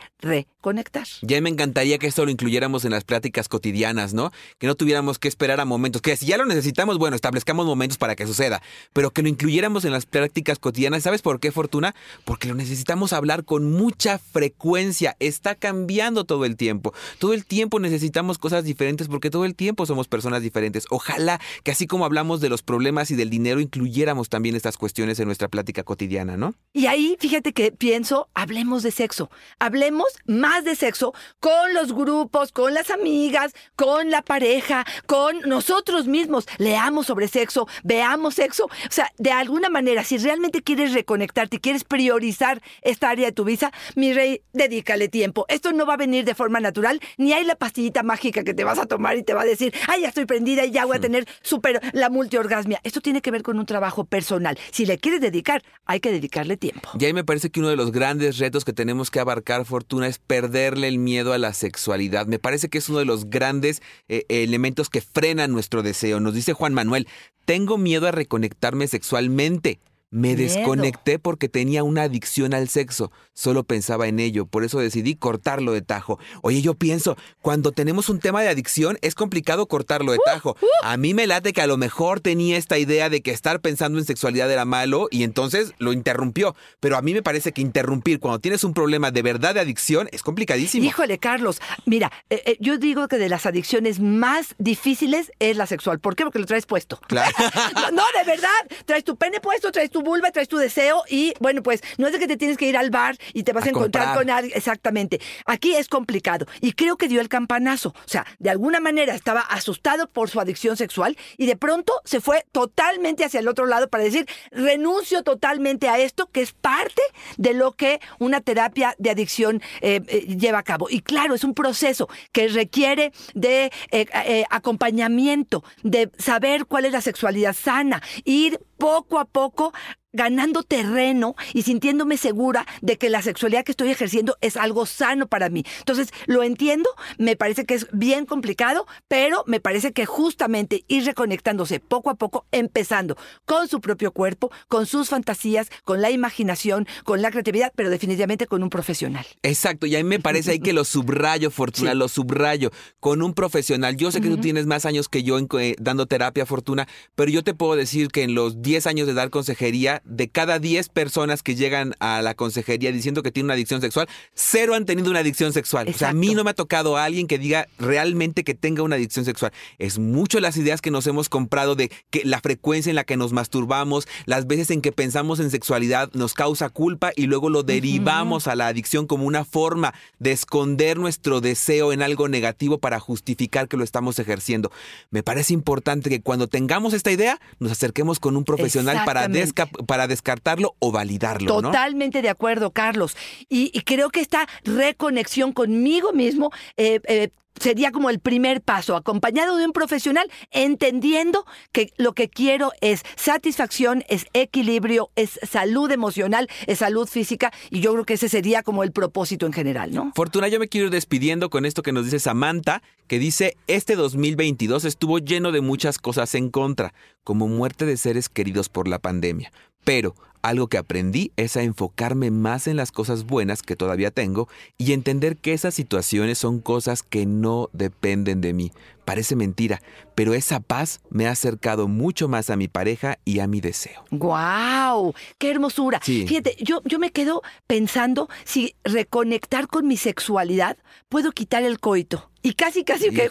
reconectar? 0.67 1.07
Ya 1.23 1.41
me 1.41 1.49
encantaría 1.49 1.99
que 1.99 2.09
esto 2.09 2.25
lo 2.25 2.31
incluyéramos 2.31 2.85
en 2.85 2.91
las 2.91 3.05
pláticas 3.05 3.49
cotidianas, 3.49 4.15
¿no? 4.15 4.33
Que 4.59 4.67
no 4.67 4.75
tuviéramos 4.75 5.21
que 5.21 5.29
esperar 5.29 5.61
a 5.61 5.65
momentos, 5.65 6.03
que 6.03 6.17
si 6.17 6.27
ya 6.27 6.37
lo 6.37 6.45
necesitamos, 6.45 6.99
bueno, 6.99 7.15
establezcamos 7.15 7.67
momentos 7.67 7.99
para 7.99 8.17
que 8.17 8.27
suceda, 8.27 8.61
pero 8.93 9.13
que 9.13 9.23
lo 9.23 9.29
incluyéramos 9.29 9.85
en 9.85 9.93
las 9.93 10.07
prácticas 10.07 10.59
cotidianas. 10.59 11.05
¿Sabes 11.05 11.23
por 11.23 11.39
qué, 11.39 11.53
Fortuna? 11.53 11.95
Porque 12.25 12.49
lo 12.49 12.55
necesitamos 12.55 13.13
hablar 13.13 13.45
con 13.45 13.71
mucha 13.71 14.19
frecuencia. 14.19 15.17
Está 15.21 15.55
cambiando 15.55 16.25
todo 16.25 16.45
el 16.45 16.57
tiempo. 16.57 16.93
Todo 17.19 17.33
el 17.33 17.47
tiempo 17.47 17.79
necesitamos 17.79 18.39
cosas 18.39 18.65
diferentes 18.65 19.07
porque 19.07 19.31
todo 19.31 19.45
el 19.45 19.55
tiempo 19.55 19.87
somos 19.87 20.09
personas 20.09 20.43
diferentes. 20.43 20.87
Ojalá 20.91 21.41
que 21.63 21.71
así 21.71 21.87
como 21.87 22.05
hablamos 22.05 22.41
de 22.41 22.49
los 22.49 22.63
problemas 22.63 23.13
y 23.13 23.15
del 23.15 23.31
dinero, 23.31 23.61
incluyéramos 23.61 24.29
también 24.29 24.57
estas 24.57 24.77
cuestiones 24.77 25.21
en 25.21 25.27
nuestra 25.27 25.47
plática 25.47 25.85
cotidiana, 25.85 26.37
¿no? 26.37 26.55
Y 26.73 26.87
ahí, 26.87 27.17
fíjate 27.21 27.53
que 27.53 27.71
pienso, 27.71 28.29
hablemos 28.35 28.83
de 28.83 28.91
sexo. 28.91 29.31
Hablemos 29.61 30.07
más 30.27 30.56
de 30.65 30.75
sexo 30.75 31.15
con 31.41 31.75
los 31.75 31.93
grupos, 31.93 32.53
con 32.53 32.75
las 32.75 32.91
amigas, 32.91 33.53
con 33.75 34.11
la 34.11 34.23
pareja, 34.23 34.85
con 35.07 35.41
nosotros 35.47 36.07
mismos. 36.07 36.47
Leamos 36.59 37.07
sobre 37.07 37.29
sexo, 37.29 37.69
veamos 37.85 38.35
sexo. 38.35 38.65
O 38.67 38.91
sea, 38.91 39.13
de 39.19 39.31
alguna 39.31 39.69
manera, 39.69 40.05
si 40.05 40.19
realmente 40.19 40.63
quieres 40.63 40.93
reconectarte 40.93 41.57
y 41.57 41.61
quieres 41.61 41.85
priorizar 41.85 42.63
esta 42.83 43.11
área 43.11 43.27
de 43.27 43.33
tu 43.33 43.45
vida, 43.45 43.73
mi 43.95 44.13
rey, 44.13 44.43
dedícale 44.53 45.09
tiempo. 45.09 45.45
Esto 45.49 45.73
no 45.73 45.87
va 45.87 45.95
a 45.95 45.99
venir 45.99 46.25
de 46.25 46.35
forma 46.35 46.61
natural, 46.61 47.01
ni 47.17 47.33
hay 47.33 47.45
la 47.45 47.57
pastillita 47.57 48.03
mágica 48.03 48.45
que 48.45 48.55
te 48.55 48.65
vas 48.65 48.79
a 48.79 48.87
tomar 48.87 49.17
y 49.17 49.23
te 49.23 49.35
va 49.35 49.43
a 49.43 49.47
decir, 49.47 49.75
ay, 49.89 50.03
ya 50.03 50.09
estoy 50.09 50.27
prendida 50.27 50.65
y 50.65 50.71
ya 50.71 50.85
voy 50.85 50.97
a 50.97 51.01
tener 51.01 51.27
súper 51.43 51.81
la 51.93 52.11
multiorgasmia. 52.11 52.81
Esto 52.85 53.01
tiene 53.01 53.23
que 53.23 53.31
ver 53.31 53.43
con 53.43 53.59
un 53.59 53.67
trabajo 53.67 54.05
personal. 54.05 54.59
Si 54.71 54.87
le 54.87 54.99
quieres 54.99 55.21
dedicar, 55.21 55.63
hay 55.85 56.01
que 56.01 56.11
dedicarle 56.11 56.57
tiempo. 56.57 56.91
Y 56.99 57.05
ahí 57.05 57.13
me 57.13 57.25
parece 57.25 57.51
que 57.51 57.61
uno 57.61 57.69
de 57.69 57.77
los 57.77 57.93
grandes 57.93 58.39
retos 58.39 58.65
que 58.65 58.73
tenemos 58.73 59.11
que 59.11 59.21
abarcar, 59.21 59.65
Fortuna, 59.65 60.07
es 60.07 60.19
perderle 60.47 60.89
el 60.89 60.99
miedo 60.99 61.33
a 61.33 61.39
la 61.39 61.53
sexualidad. 61.53 62.27
Me 62.27 62.39
parece 62.39 62.69
que 62.69 62.79
es 62.79 62.89
uno 62.89 63.01
de 63.01 63.05
los 63.05 63.31
grandes 63.31 63.83
eh, 64.09 64.25
elementos 64.29 64.89
que 64.91 65.01
frenan 65.01 65.53
nuestro 65.53 65.83
deseo. 65.83 66.21
Nos 66.21 66.35
dice 66.35 66.53
Juan 66.53 66.75
Manuel, 66.75 67.09
tengo 67.45 67.79
miedo 67.79 68.07
a 68.07 68.13
reconectarme 68.13 68.87
sexualmente. 68.87 69.81
Me 70.11 70.35
Miedo. 70.35 70.43
desconecté 70.43 71.19
porque 71.19 71.49
tenía 71.49 71.83
una 71.83 72.03
adicción 72.03 72.55
al 72.55 72.69
sexo. 72.69 73.11
Solo 73.35 73.65
pensaba 73.65 74.07
en 74.07 74.19
ello, 74.21 74.47
por 74.47 74.65
eso 74.65 74.79
decidí 74.79 75.15
cortarlo 75.17 75.73
de 75.73 75.83
tajo. 75.83 76.19
Oye, 76.43 76.63
yo 76.63 76.75
pienso, 76.75 77.17
cuando 77.43 77.73
tenemos 77.73 78.09
un 78.09 78.21
tema 78.21 78.41
de 78.41 78.49
adicción 78.49 78.99
es 79.03 79.15
complicado 79.15 79.67
cortarlo 79.67 80.13
de 80.13 80.19
tajo. 80.25 80.57
A 80.83 80.97
mí 80.97 81.13
me 81.13 81.27
late 81.27 81.53
que 81.53 81.61
a 81.61 81.67
lo 81.67 81.77
mejor 81.77 82.21
tenía 82.21 82.57
esta 82.57 82.79
idea 82.79 83.11
de 83.11 83.21
que 83.21 83.33
estar 83.33 83.61
pensando 83.61 83.99
en 83.99 84.05
sexualidad 84.05 84.51
era 84.51 84.65
malo 84.65 85.09
y 85.11 85.23
entonces 85.23 85.75
lo 85.79 85.93
interrumpió. 85.93 86.55
Pero 86.81 86.97
a 86.97 87.03
mí 87.03 87.13
me 87.13 87.23
parece 87.23 87.53
que 87.53 87.61
interrumpir 87.61 88.21
cuando 88.21 88.39
tienes 88.39 88.65
un 88.65 88.75
problema 88.75 89.11
de 89.11 89.23
verdad 89.23 89.55
de 89.55 89.61
adicción 89.61 90.09
es 90.13 90.23
complicadísimo. 90.23 90.87
Híjole, 90.87 91.19
Carlos, 91.19 91.61
mira, 91.85 92.13
eh, 92.31 92.43
eh, 92.47 92.57
yo 92.61 92.79
digo 92.79 93.09
que 93.09 93.19
de 93.19 93.29
las 93.29 93.45
adicciones 93.45 94.01
más 94.01 94.55
difíciles 94.59 95.33
es 95.41 95.57
la 95.57 95.67
sexual. 95.67 96.01
¿Por 96.01 96.17
qué? 96.17 96.25
Porque 96.25 96.39
lo 96.39 96.47
traes 96.47 96.65
puesto. 96.65 96.99
Claro. 97.09 97.35
no, 97.75 97.91
no, 97.91 98.03
de 98.19 98.25
verdad. 98.25 98.49
Traes 98.87 99.05
tu 99.05 99.17
pene 99.17 99.41
puesto, 99.41 99.71
traes 99.73 99.91
tu 99.91 99.96
vulva, 100.03 100.31
traes 100.31 100.49
tu 100.49 100.57
deseo 100.57 101.03
y, 101.09 101.35
bueno, 101.41 101.63
pues 101.63 101.83
no 101.99 102.07
es 102.07 102.13
de 102.13 102.19
que 102.19 102.27
te 102.27 102.37
tienes 102.37 102.57
que 102.57 102.67
ir 102.67 102.77
al 102.77 102.91
bar 102.91 103.17
y 103.33 103.43
te 103.43 103.53
vas 103.53 103.65
a, 103.65 103.67
A 103.67 103.71
encontrar 103.71 104.05
comprar. 104.07 104.25
con 104.25 104.31
alguien. 104.31 104.57
Exactamente. 104.57 105.21
Aquí 105.45 105.75
es 105.75 105.89
complicado. 105.89 106.47
Y 106.61 106.73
creo 106.73 106.97
que 106.97 107.09
dio 107.09 107.21
el 107.21 107.29
campanazo. 107.29 107.91
O 107.91 108.09
sea, 108.09 108.27
de 108.39 108.51
alguna 108.51 108.81
manera 108.81 109.15
estaba 109.15 109.41
asustado 109.41 110.09
por 110.09 110.31
su 110.31 110.41
adicción 110.41 110.77
sexual 110.77 111.17
y 111.37 111.47
de 111.47 111.57
pronto 111.57 111.93
se 112.05 112.21
fue 112.21 112.45
totalmente 112.53 113.25
hacia 113.25 113.41
el 113.41 113.49
otro 113.49 113.67
lado 113.67 113.89
para 113.89 114.05
decir, 114.05 114.27
renuncio 114.51 115.23
totalmente 115.23 115.89
a 115.89 115.99
esto, 115.99 116.27
que 116.31 116.43
es 116.43 116.53
parte 116.53 117.03
de 117.37 117.55
lo 117.55 117.73
que 117.73 118.01
una 118.19 118.41
terapia 118.41 118.95
de 118.99 119.11
adicción 119.11 119.63
eh, 119.81 120.01
eh, 120.09 120.37
lleva 120.37 120.59
a 120.59 120.63
cabo. 120.63 120.89
Y 120.91 121.01
claro, 121.01 121.35
es 121.35 121.45
un 121.45 121.55
proceso 121.55 122.09
que 122.33 122.49
requiere 122.49 123.13
de 123.35 123.73
eh, 123.91 124.45
acompañamiento, 124.51 125.65
de 125.83 126.11
saber 126.19 126.67
cuál 126.67 126.85
es 126.85 126.93
la 126.93 127.01
sexualidad 127.01 127.55
sana, 127.55 128.03
ir 128.25 128.61
poco 128.79 129.19
a 129.19 129.25
poco 129.25 129.73
ganando 130.17 130.63
terreno 130.63 131.37
y 131.53 131.63
sintiéndome 131.63 132.17
segura 132.17 132.67
de 132.81 132.97
que 132.97 133.11
la 133.11 133.23
sexualidad 133.23 133.65
que 133.65 133.73
estoy 133.73 133.91
ejerciendo 133.91 134.37
es 134.41 134.57
algo 134.57 134.87
sano 134.87 135.27
para 135.29 135.49
mí. 135.51 135.65
Entonces, 135.79 136.09
lo 136.27 136.43
entiendo, 136.43 136.89
me 137.19 137.37
parece 137.37 137.65
que 137.67 137.75
es 137.75 137.87
bien 137.93 138.27
complicado, 138.27 138.87
pero 139.09 139.45
me 139.47 139.61
parece 139.61 139.93
que 139.93 140.07
justamente 140.07 140.85
ir 140.89 141.05
reconectándose 141.05 141.79
poco 141.81 142.11
a 142.11 142.15
poco, 142.15 142.47
empezando 142.53 143.17
con 143.45 143.69
su 143.69 143.81
propio 143.81 144.11
cuerpo, 144.13 144.51
con 144.69 144.87
sus 144.87 145.09
fantasías, 145.11 145.71
con 145.85 146.01
la 146.01 146.11
imaginación, 146.11 146.87
con 147.05 147.23
la 147.23 147.31
creatividad, 147.31 147.73
pero 147.77 147.91
definitivamente 147.91 148.47
con 148.47 148.63
un 148.63 148.71
profesional. 148.71 149.27
Exacto, 149.43 149.87
y 149.87 149.95
a 149.95 149.99
mí 149.99 150.05
me 150.05 150.21
parece 150.21 150.53
ahí 150.53 150.59
que 150.61 150.73
lo 150.73 150.85
subrayo, 150.85 151.51
Fortuna, 151.51 151.93
Sí. 151.93 151.99
lo 151.99 152.09
subrayo 152.09 152.71
con 153.01 153.23
un 153.23 153.35
profesional. 153.35 153.97
Yo 153.97 154.11
sé 154.11 154.21
que 154.21 154.29
tú 154.29 154.39
tienes 154.39 154.67
más 154.67 154.87
años 154.87 155.09
que 155.09 155.23
yo 155.23 155.39
en, 155.39 155.47
eh, 155.61 155.77
dando 155.79 156.07
terapia, 156.07 156.47
Fortuna, 156.47 156.89
pero 157.15 157.31
yo 157.31 157.45
te 157.45 157.53
puedo 157.55 157.77
decir 157.77 158.09
que 158.09 158.23
en 158.23 158.35
los 158.35 158.63
10 158.63 158.87
años 158.87 159.07
de 159.07 159.15
dar 159.15 159.31
consejería, 159.31 160.03
de 160.07 160.29
cada 160.29 160.59
10 160.59 160.89
personas 160.89 161.43
que 161.43 161.55
llegan 161.55 161.95
a 161.99 162.23
la 162.23 162.35
consejería 162.35 162.93
diciendo 162.93 163.23
que 163.23 163.33
tienen 163.33 163.47
una 163.47 163.55
adicción 163.55 163.81
sexual, 163.81 164.09
cero 164.35 164.75
han 164.75 164.85
tenido 164.85 165.11
una 165.11 165.21
adicción 165.21 165.53
sexual. 165.53 165.89
O 165.89 165.93
sea, 165.93 166.11
a 166.11 166.13
mí 166.13 166.35
no 166.35 166.45
me 166.45 166.51
ha 166.51 166.55
tocado 166.55 166.97
a 166.97 167.05
alguien 167.05 167.27
que 167.27 167.39
diga 167.39 167.69
realmente 167.79 168.45
que 168.45 168.55
tenga 168.55 168.83
una 168.83 168.97
adicción 168.97 169.25
sexual. 169.25 169.53
Es 169.79 169.99
mucho 169.99 170.41
las 170.41 170.57
ideas 170.57 170.81
que 170.81 170.91
nos 170.91 171.07
hemos 171.07 171.29
comprado 171.29 171.75
de 171.75 171.91
que 172.11 172.23
la 172.25 172.41
frecuencia 172.41 172.91
en 172.91 172.97
la 172.97 173.05
que 173.05 173.17
nos 173.17 173.33
masturbamos, 173.33 174.07
las 174.25 174.47
veces 174.47 174.71
en 174.71 174.81
que 174.81 174.93
pensamos 174.93 175.41
en 175.41 175.51
sexualidad 175.51 176.11
nos 176.13 176.35
causa 176.35 176.69
culpa 176.69 177.13
y 177.17 177.27
luego 177.27 177.51
lo 177.51 177.63
derivamos 177.63 178.47
a 178.47 178.55
la 178.55 178.69
adicción 178.69 179.07
como 179.07 179.25
una 179.25 179.45
forma 179.45 179.95
de 180.19 180.33
esconder 180.33 180.99
nuestro 180.99 181.41
deseo 181.41 181.93
en 181.93 182.03
algo 182.03 182.29
negativo 182.29 182.79
para 182.79 183.01
justificar 183.01 183.69
que 183.69 183.77
lo 183.77 183.85
estamos 183.85 184.19
ejerciendo. 184.19 184.71
Me 185.11 185.23
parece 185.23 185.53
importante 185.55 186.11
que 186.11 186.21
cuando 186.21 186.47
tengamos 186.47 186.95
esta 186.95 187.11
idea 187.11 187.41
nos 187.59 187.73
acerquemos 187.73 188.21
con 188.21 188.37
un 188.37 188.45
profesional 188.45 189.05
para, 189.05 189.27
Exactamente. 189.27 189.96
Para 189.97 190.09
descartarlo 190.09 190.77
o 190.79 190.93
validarlo. 190.93 191.63
Totalmente 191.63 192.21
de 192.21 192.29
acuerdo, 192.29 192.71
Carlos. 192.71 193.17
Y, 193.49 193.71
y 193.73 193.81
creo 193.81 194.11
que 194.11 194.21
esta 194.21 194.47
reconexión 194.63 195.53
conmigo 195.53 196.13
mismo 196.13 196.51
eh, 196.77 197.01
eh, 197.09 197.31
sería 197.61 197.93
como 197.93 198.11
el 198.11 198.21
primer 198.21 198.61
paso, 198.61 198.97
acompañado 198.97 199.57
de 199.57 199.67
un 199.67 199.73
profesional, 199.73 200.31
entendiendo 200.51 201.45
que 201.73 201.93
lo 201.97 202.13
que 202.13 202.29
quiero 202.29 202.73
es 202.81 203.03
satisfacción, 203.17 204.05
es 204.09 204.27
equilibrio, 204.33 205.11
es 205.17 205.39
salud 205.49 205.91
emocional, 205.91 206.49
es 206.67 206.79
salud 206.79 207.07
física, 207.07 207.53
y 207.71 207.81
yo 207.81 207.93
creo 207.93 208.05
que 208.05 208.15
ese 208.15 208.29
sería 208.29 208.63
como 208.63 208.83
el 208.83 208.93
propósito 208.93 209.47
en 209.47 209.53
general, 209.53 209.93
¿no? 209.93 210.13
Fortuna, 210.15 210.49
yo 210.49 210.59
me 210.59 210.69
quiero 210.69 210.87
ir 210.87 210.93
despidiendo 210.93 211.51
con 211.51 211.65
esto 211.65 211.83
que 211.83 211.93
nos 211.93 212.05
dice 212.05 212.19
Samantha, 212.19 212.83
que 213.07 213.19
dice, 213.19 213.57
este 213.67 213.97
2022 213.97 214.85
estuvo 214.85 215.19
lleno 215.19 215.53
de 215.53 215.61
muchas 215.61 215.99
cosas 215.99 216.35
en 216.35 216.51
contra, 216.51 216.93
como 217.25 217.49
muerte 217.49 217.87
de 217.87 217.97
seres 217.97 218.29
queridos 218.29 218.69
por 218.69 218.89
la 218.89 218.99
pandemia. 218.99 219.53
Pero 219.85 220.15
algo 220.47 220.69
que 220.69 220.79
aprendí 220.79 221.33
es 221.37 221.57
a 221.57 221.63
enfocarme 221.63 222.31
más 222.31 222.69
en 222.69 222.77
las 222.77 222.93
cosas 222.93 223.25
buenas 223.25 223.63
que 223.63 223.75
todavía 223.75 224.11
tengo 224.11 224.49
y 224.79 224.93
entender 224.93 225.37
que 225.37 225.53
esas 225.53 225.75
situaciones 225.75 226.39
son 226.39 226.61
cosas 226.61 227.03
que 227.03 227.27
no 227.27 227.69
dependen 227.73 228.41
de 228.41 228.53
mí. 228.53 228.73
Parece 229.05 229.37
mentira, 229.37 229.81
pero 230.15 230.35
esa 230.35 230.61
paz 230.61 231.01
me 231.11 231.27
ha 231.29 231.31
acercado 231.31 231.87
mucho 231.87 232.29
más 232.29 232.51
a 232.51 232.57
mi 232.57 232.67
pareja 232.67 233.19
y 233.25 233.41
a 233.41 233.47
mi 233.47 233.61
deseo. 233.61 234.05
¡Guau! 234.11 235.15
¡Qué 235.39 235.51
hermosura! 235.51 236.01
Sí. 236.03 236.27
Fíjate, 236.27 236.57
yo, 236.61 236.81
yo 236.85 236.99
me 236.99 237.11
quedo 237.11 237.43
pensando 237.67 238.29
si 238.45 238.75
reconectar 238.83 239.69
con 239.69 239.87
mi 239.87 239.97
sexualidad 239.97 240.77
puedo 241.09 241.33
quitar 241.33 241.63
el 241.63 241.79
coito. 241.79 242.31
Y 242.47 242.53
casi, 242.53 242.85
casi 242.85 243.11
que 243.11 243.29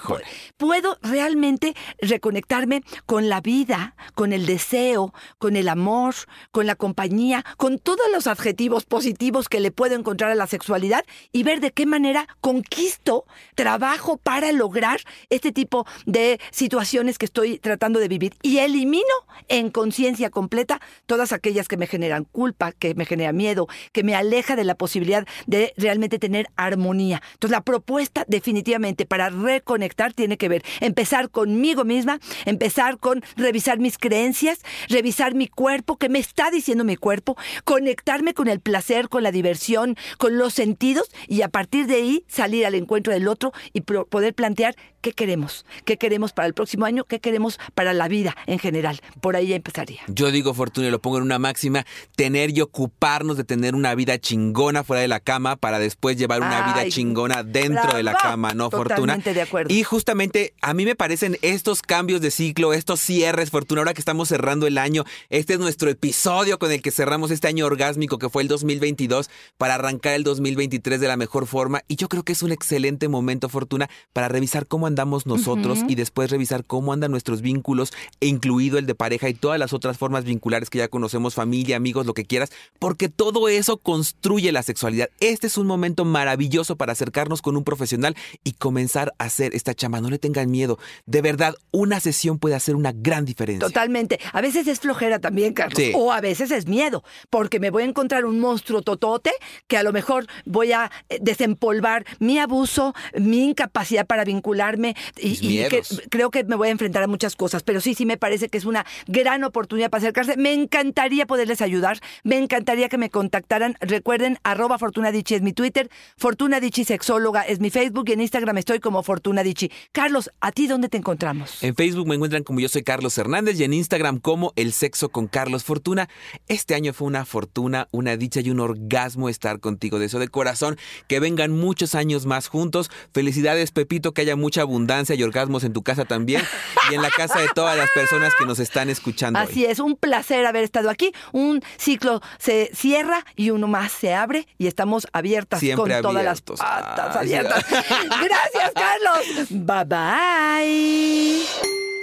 puedo 0.57 0.97
realmente 1.01 1.73
reconectarme 2.01 2.83
con 3.05 3.29
la 3.29 3.39
vida, 3.39 3.95
con 4.13 4.33
el 4.33 4.45
deseo, 4.45 5.13
con 5.37 5.55
el 5.55 5.69
amor, 5.69 6.15
con 6.51 6.65
la 6.67 6.75
compañía, 6.75 7.45
con 7.55 7.79
todos 7.79 8.11
los 8.11 8.27
adjetivos 8.27 8.83
positivos 8.83 9.47
que 9.47 9.61
le 9.61 9.71
puedo 9.71 9.95
encontrar 9.95 10.31
a 10.31 10.35
la 10.35 10.47
sexualidad 10.47 11.05
y 11.31 11.43
ver 11.43 11.61
de 11.61 11.71
qué 11.71 11.85
manera 11.85 12.27
conquisto, 12.41 13.23
trabajo 13.55 14.17
para 14.17 14.51
lograr 14.51 14.99
este 15.29 15.53
tipo 15.53 15.87
de 16.05 16.37
situaciones 16.51 17.17
que 17.17 17.27
estoy 17.27 17.57
tratando 17.59 18.01
de 18.01 18.09
vivir 18.09 18.33
y 18.41 18.57
elimino 18.57 19.05
en 19.47 19.69
conciencia 19.71 20.29
completa 20.29 20.81
todas 21.05 21.31
aquellas 21.31 21.69
que 21.69 21.77
me 21.77 21.87
generan 21.87 22.25
culpa, 22.25 22.73
que 22.73 22.95
me 22.95 23.05
generan 23.05 23.37
miedo, 23.37 23.69
que 23.93 24.03
me 24.03 24.13
aleja 24.13 24.57
de 24.57 24.65
la 24.65 24.75
posibilidad 24.75 25.25
de 25.47 25.73
realmente 25.77 26.19
tener 26.19 26.49
armonía. 26.57 27.21
Entonces 27.31 27.51
la 27.51 27.63
propuesta 27.63 28.25
definitivamente 28.27 29.04
para 29.05 29.29
reconectar 29.29 30.13
tiene 30.13 30.37
que 30.37 30.49
ver 30.49 30.63
empezar 30.81 31.29
conmigo 31.29 31.85
misma, 31.85 32.19
empezar 32.45 32.97
con 32.97 33.23
revisar 33.35 33.79
mis 33.79 33.97
creencias, 33.97 34.59
revisar 34.89 35.35
mi 35.35 35.47
cuerpo, 35.47 35.97
qué 35.97 36.09
me 36.09 36.19
está 36.19 36.51
diciendo 36.51 36.83
mi 36.83 36.95
cuerpo, 36.95 37.37
conectarme 37.63 38.33
con 38.33 38.47
el 38.47 38.59
placer, 38.59 39.09
con 39.09 39.23
la 39.23 39.31
diversión, 39.31 39.95
con 40.17 40.37
los 40.37 40.53
sentidos 40.53 41.09
y 41.27 41.41
a 41.41 41.49
partir 41.49 41.87
de 41.87 41.95
ahí 41.95 42.23
salir 42.27 42.65
al 42.65 42.75
encuentro 42.75 43.13
del 43.13 43.27
otro 43.27 43.53
y 43.73 43.81
poder 43.81 44.33
plantear 44.33 44.75
qué 45.05 45.13
queremos, 45.13 45.67
qué 45.83 45.97
queremos 45.97 46.33
para 46.33 46.47
el 46.47 46.55
próximo 46.55 46.83
año, 46.83 47.03
qué 47.03 47.19
queremos 47.19 47.59
para 47.75 47.93
la 47.93 48.07
vida 48.07 48.35
en 48.47 48.57
general. 48.57 49.01
Por 49.21 49.35
ahí 49.35 49.53
empezaría. 49.53 50.01
Yo 50.07 50.31
digo, 50.31 50.55
Fortuna, 50.55 50.87
y 50.87 50.89
lo 50.89 50.99
pongo 50.99 51.17
en 51.17 51.23
una 51.23 51.37
máxima, 51.37 51.85
tener 52.15 52.57
y 52.57 52.61
ocuparnos 52.61 53.37
de 53.37 53.43
tener 53.43 53.75
una 53.75 53.93
vida 53.93 54.17
chingona 54.17 54.83
fuera 54.83 55.01
de 55.01 55.07
la 55.07 55.19
cama 55.19 55.57
para 55.57 55.77
después 55.77 56.17
llevar 56.17 56.41
una 56.41 56.73
vida 56.73 56.89
chingona 56.89 57.43
dentro 57.43 57.95
de 57.95 58.01
la 58.01 58.15
cama, 58.15 58.55
¿no, 58.55 58.71
Fortuna? 58.71 58.95
Totalmente 58.95 59.35
de 59.35 59.41
acuerdo. 59.43 59.71
Y 59.71 59.83
justamente 59.83 60.55
a 60.63 60.73
mí 60.73 60.85
me 60.85 60.95
parecen 60.95 61.37
estos 61.43 61.83
cambios 61.83 62.19
de 62.19 62.31
ciclo, 62.31 62.73
estos 62.73 62.99
cierres, 62.99 63.51
Fortuna, 63.51 63.81
ahora 63.81 63.93
que 63.93 64.01
estamos 64.01 64.29
cerrando 64.29 64.65
el 64.65 64.79
año, 64.79 65.03
este 65.29 65.53
es 65.53 65.59
nuestro 65.59 65.91
episodio 65.91 66.57
con 66.57 66.71
el 66.71 66.81
que 66.81 66.89
cerramos 66.89 67.29
este 67.29 67.47
año 67.47 67.67
orgásmico 67.67 68.17
que 68.17 68.29
fue 68.29 68.41
el 68.41 68.47
2022 68.47 69.29
para 69.59 69.75
arrancar 69.75 70.15
el 70.15 70.23
2023 70.23 70.99
de 70.99 71.07
la 71.07 71.15
mejor 71.15 71.45
forma. 71.45 71.83
Y 71.87 71.95
yo 71.95 72.09
creo 72.09 72.23
que 72.23 72.31
es 72.31 72.41
un 72.41 72.51
excelente 72.51 73.07
momento, 73.07 73.49
Fortuna, 73.49 73.87
para 74.13 74.29
revisar 74.29 74.65
cómo 74.65 74.87
andamos 74.95 75.25
nosotros 75.25 75.79
y 75.89 75.95
después 75.95 76.31
revisar 76.31 76.63
cómo 76.63 76.93
andan 76.93 77.11
nuestros 77.11 77.41
vínculos, 77.41 77.91
e 78.21 78.27
incluido 78.27 78.77
el 78.77 78.85
de 78.85 78.95
pareja 78.95 79.27
y 79.27 79.33
todas 79.33 79.59
las 79.59 79.73
otras 79.73 79.97
formas 79.97 80.23
vinculares 80.23 80.69
que 80.69 80.77
ya 80.77 80.87
conocemos, 80.87 81.35
familia, 81.35 81.75
amigos, 81.75 82.05
lo 82.05 82.13
que 82.13 82.23
quieras, 82.23 82.51
porque 82.79 83.09
todo 83.09 83.49
eso 83.49 83.77
construye 83.77 84.53
la 84.53 84.63
sexualidad. 84.63 85.09
Este 85.19 85.47
es 85.47 85.57
un 85.57 85.67
momento 85.67 86.05
maravilloso 86.05 86.77
para 86.77 86.93
acercarnos 86.93 87.41
con 87.41 87.57
un 87.57 87.65
profesional 87.65 88.15
y 88.45 88.53
comenzar 88.53 89.11
a 89.17 89.25
hacer 89.25 89.53
esta 89.53 89.73
chama. 89.73 89.99
No 89.99 90.09
le 90.09 90.19
tengan 90.19 90.49
miedo. 90.49 90.79
De 91.05 91.21
verdad, 91.21 91.55
una 91.71 91.99
sesión 91.99 92.39
puede 92.39 92.55
hacer 92.55 92.75
una 92.75 92.93
gran 92.93 93.25
diferencia. 93.25 93.67
Totalmente. 93.67 94.19
A 94.31 94.39
veces 94.39 94.67
es 94.67 94.79
flojera 94.79 95.19
también, 95.19 95.53
Carlos. 95.53 95.77
Sí. 95.77 95.91
O 95.93 96.13
a 96.13 96.21
veces 96.21 96.51
es 96.51 96.67
miedo, 96.67 97.03
porque 97.29 97.59
me 97.59 97.69
voy 97.69 97.83
a 97.83 97.85
encontrar 97.85 98.25
un 98.25 98.39
monstruo 98.39 98.81
totote 98.81 99.31
que 99.67 99.77
a 99.77 99.83
lo 99.83 99.91
mejor 99.91 100.27
voy 100.45 100.71
a 100.71 100.91
eh, 101.09 101.19
desempolvar 101.21 102.05
mi 102.19 102.39
abuso, 102.39 102.93
mi 103.19 103.49
incapacidad 103.49 104.05
para 104.05 104.23
vincularme, 104.23 104.84
y, 105.17 105.67
que 105.69 105.81
creo 106.09 106.29
que 106.29 106.43
me 106.43 106.55
voy 106.55 106.67
a 106.67 106.71
enfrentar 106.71 107.01
a 107.01 107.07
muchas 107.07 107.35
cosas, 107.35 107.63
pero 107.63 107.81
sí, 107.81 107.95
sí 107.95 108.05
me 108.05 108.17
parece 108.17 108.49
que 108.49 108.57
es 108.57 108.65
una 108.65 108.85
gran 109.07 109.43
oportunidad 109.43 109.89
para 109.89 109.99
acercarse. 109.99 110.37
Me 110.37 110.53
encantaría 110.53 111.25
poderles 111.25 111.61
ayudar, 111.61 111.99
me 112.23 112.37
encantaría 112.37 112.89
que 112.89 112.97
me 112.97 113.09
contactaran. 113.09 113.75
Recuerden, 113.79 114.37
arroba 114.43 114.77
Fortuna 114.77 115.09
es 115.09 115.41
mi 115.41 115.53
Twitter, 115.53 115.89
Fortuna 116.17 116.59
Dicci 116.59 116.83
Sexóloga 116.83 117.41
es 117.41 117.59
mi 117.59 117.69
Facebook 117.69 118.09
y 118.09 118.13
en 118.13 118.21
Instagram 118.21 118.57
estoy 118.57 118.79
como 118.79 119.01
Fortuna 119.01 119.43
Dicci. 119.43 119.71
Carlos, 119.91 120.29
¿a 120.41 120.51
ti 120.51 120.67
dónde 120.67 120.89
te 120.89 120.97
encontramos? 120.97 121.63
En 121.63 121.75
Facebook 121.75 122.07
me 122.07 122.15
encuentran 122.15 122.43
como 122.43 122.59
yo 122.59 122.69
soy 122.69 122.83
Carlos 122.83 123.17
Hernández 123.17 123.59
y 123.59 123.63
en 123.63 123.73
Instagram 123.73 124.19
como 124.19 124.53
El 124.55 124.73
Sexo 124.73 125.09
con 125.09 125.27
Carlos 125.27 125.63
Fortuna. 125.63 126.09
Este 126.47 126.75
año 126.75 126.93
fue 126.93 127.07
una 127.07 127.25
fortuna, 127.25 127.87
una 127.91 128.17
dicha 128.17 128.41
y 128.41 128.49
un 128.49 128.59
orgasmo 128.59 129.29
estar 129.29 129.59
contigo. 129.59 129.99
Deseo 129.99 130.19
de 130.19 130.27
corazón 130.27 130.77
que 131.07 131.19
vengan 131.19 131.51
muchos 131.51 131.95
años 131.95 132.25
más 132.25 132.47
juntos. 132.47 132.91
Felicidades, 133.13 133.71
Pepito, 133.71 134.13
que 134.13 134.21
haya 134.21 134.35
mucha 134.35 134.61
abundancia 134.61 134.74
y 135.15 135.23
orgasmos 135.23 135.63
en 135.63 135.73
tu 135.73 135.83
casa 135.83 136.05
también 136.05 136.43
y 136.91 136.95
en 136.95 137.01
la 137.01 137.09
casa 137.09 137.39
de 137.39 137.47
todas 137.55 137.77
las 137.77 137.89
personas 137.91 138.33
que 138.37 138.45
nos 138.45 138.59
están 138.59 138.89
escuchando. 138.89 139.39
hoy. 139.39 139.45
Así 139.45 139.65
es, 139.65 139.79
un 139.79 139.95
placer 139.95 140.45
haber 140.45 140.63
estado 140.63 140.89
aquí. 140.89 141.13
Un 141.31 141.61
ciclo 141.77 142.21
se 142.37 142.69
cierra 142.73 143.25
y 143.35 143.51
uno 143.51 143.67
más 143.67 143.91
se 143.91 144.13
abre 144.13 144.47
y 144.57 144.67
estamos 144.67 145.07
abiertas 145.13 145.59
Siempre 145.59 145.93
con 145.93 146.01
todas 146.01 146.23
las 146.23 146.41
patas 146.41 147.15
Ay, 147.15 147.33
abiertas. 147.33 147.65
Gracias, 147.69 148.71
Carlos. 148.73 149.47
Bye 149.49 149.85
bye. 149.85 151.94